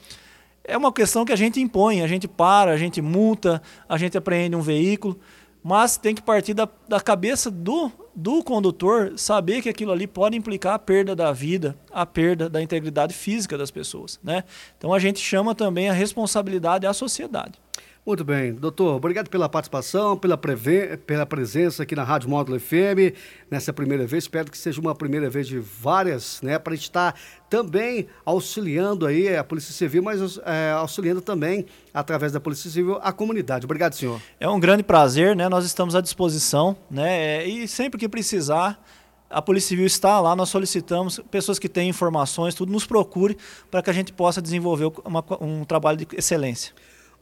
é 0.63 0.75
uma 0.75 0.91
questão 0.91 1.25
que 1.25 1.31
a 1.31 1.35
gente 1.35 1.61
impõe, 1.61 2.01
a 2.01 2.07
gente 2.07 2.27
para, 2.27 2.71
a 2.71 2.77
gente 2.77 3.03
multa, 3.03 3.61
a 3.87 3.99
gente 3.99 4.17
apreende 4.17 4.55
um 4.55 4.61
veículo, 4.61 5.19
mas 5.63 5.95
tem 5.95 6.15
que 6.15 6.23
partir 6.23 6.55
da, 6.55 6.67
da 6.87 6.99
cabeça 6.99 7.51
do, 7.51 7.91
do 8.15 8.43
condutor 8.43 9.13
saber 9.15 9.61
que 9.61 9.69
aquilo 9.69 9.91
ali 9.91 10.07
pode 10.07 10.35
implicar 10.35 10.73
a 10.73 10.79
perda 10.79 11.15
da 11.15 11.31
vida, 11.31 11.77
a 11.91 12.03
perda 12.03 12.49
da 12.49 12.63
integridade 12.63 13.13
física 13.13 13.59
das 13.59 13.69
pessoas. 13.69 14.19
Né? 14.23 14.43
Então 14.75 14.91
a 14.91 14.97
gente 14.97 15.19
chama 15.19 15.53
também 15.53 15.87
a 15.87 15.93
responsabilidade 15.93 16.87
à 16.87 16.93
sociedade. 16.93 17.61
Muito 18.05 18.25
bem. 18.25 18.53
Doutor, 18.53 18.97
obrigado 18.97 19.29
pela 19.29 19.47
participação, 19.47 20.17
pela, 20.17 20.35
preve... 20.37 20.97
pela 20.97 21.25
presença 21.25 21.83
aqui 21.83 21.95
na 21.95 22.03
Rádio 22.03 22.29
Módulo 22.29 22.59
FM 22.59 23.15
nessa 23.49 23.71
primeira 23.71 24.05
vez. 24.05 24.25
Espero 24.25 24.51
que 24.51 24.57
seja 24.57 24.81
uma 24.81 24.93
primeira 24.93 25.29
vez 25.29 25.47
de 25.47 25.57
várias, 25.57 26.41
né? 26.41 26.59
Para 26.59 26.75
estar 26.75 27.15
também 27.49 28.07
auxiliando 28.25 29.05
aí 29.05 29.33
a 29.33 29.41
Polícia 29.41 29.73
Civil, 29.73 30.03
mas 30.03 30.37
é, 30.45 30.71
auxiliando 30.71 31.21
também, 31.21 31.65
através 31.93 32.33
da 32.33 32.41
Polícia 32.41 32.69
Civil, 32.69 32.99
a 33.01 33.13
comunidade. 33.13 33.65
Obrigado, 33.65 33.93
senhor. 33.93 34.19
É 34.37 34.49
um 34.49 34.59
grande 34.59 34.83
prazer, 34.83 35.33
né? 35.33 35.47
Nós 35.47 35.63
estamos 35.63 35.95
à 35.95 36.01
disposição, 36.01 36.75
né? 36.91 37.47
E 37.47 37.65
sempre 37.69 37.97
que 37.97 38.09
precisar, 38.09 38.83
a 39.29 39.41
Polícia 39.41 39.69
Civil 39.69 39.85
está 39.85 40.19
lá, 40.19 40.35
nós 40.35 40.49
solicitamos 40.49 41.21
pessoas 41.31 41.57
que 41.57 41.69
têm 41.69 41.87
informações, 41.87 42.53
tudo, 42.53 42.69
nos 42.69 42.85
procure 42.85 43.37
para 43.71 43.81
que 43.81 43.89
a 43.89 43.93
gente 43.93 44.11
possa 44.11 44.41
desenvolver 44.41 44.91
uma, 45.05 45.23
um 45.39 45.63
trabalho 45.63 45.99
de 45.99 46.07
excelência. 46.17 46.73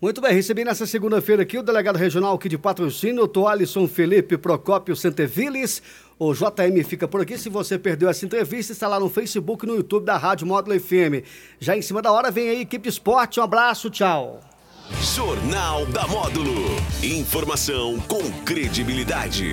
Muito 0.01 0.19
bem, 0.19 0.33
recebi 0.33 0.65
nessa 0.65 0.87
segunda-feira 0.87 1.43
aqui 1.43 1.59
o 1.59 1.61
delegado 1.61 1.95
regional 1.95 2.33
aqui 2.33 2.49
de 2.49 2.57
patrocínio, 2.57 3.31
o 3.35 3.47
Alisson 3.47 3.87
Felipe 3.87 4.35
Procópio 4.35 4.95
Centeviles. 4.95 5.79
O 6.17 6.33
JM 6.33 6.83
fica 6.83 7.07
por 7.07 7.21
aqui. 7.21 7.37
Se 7.37 7.49
você 7.49 7.77
perdeu 7.77 8.09
essa 8.09 8.25
entrevista, 8.25 8.73
está 8.73 8.87
lá 8.87 8.99
no 8.99 9.11
Facebook 9.11 9.63
e 9.63 9.67
no 9.67 9.75
YouTube 9.75 10.03
da 10.03 10.17
Rádio 10.17 10.47
Módulo 10.47 10.79
FM. 10.79 11.23
Já 11.59 11.77
em 11.77 11.83
cima 11.83 12.01
da 12.01 12.11
hora 12.11 12.31
vem 12.31 12.49
aí, 12.49 12.61
equipe 12.61 12.89
esporte. 12.89 13.39
Um 13.39 13.43
abraço, 13.43 13.91
tchau. 13.91 14.39
Jornal 15.15 15.85
da 15.85 16.07
Módulo. 16.07 16.65
Informação 17.03 17.99
com 18.07 18.23
credibilidade. 18.43 19.49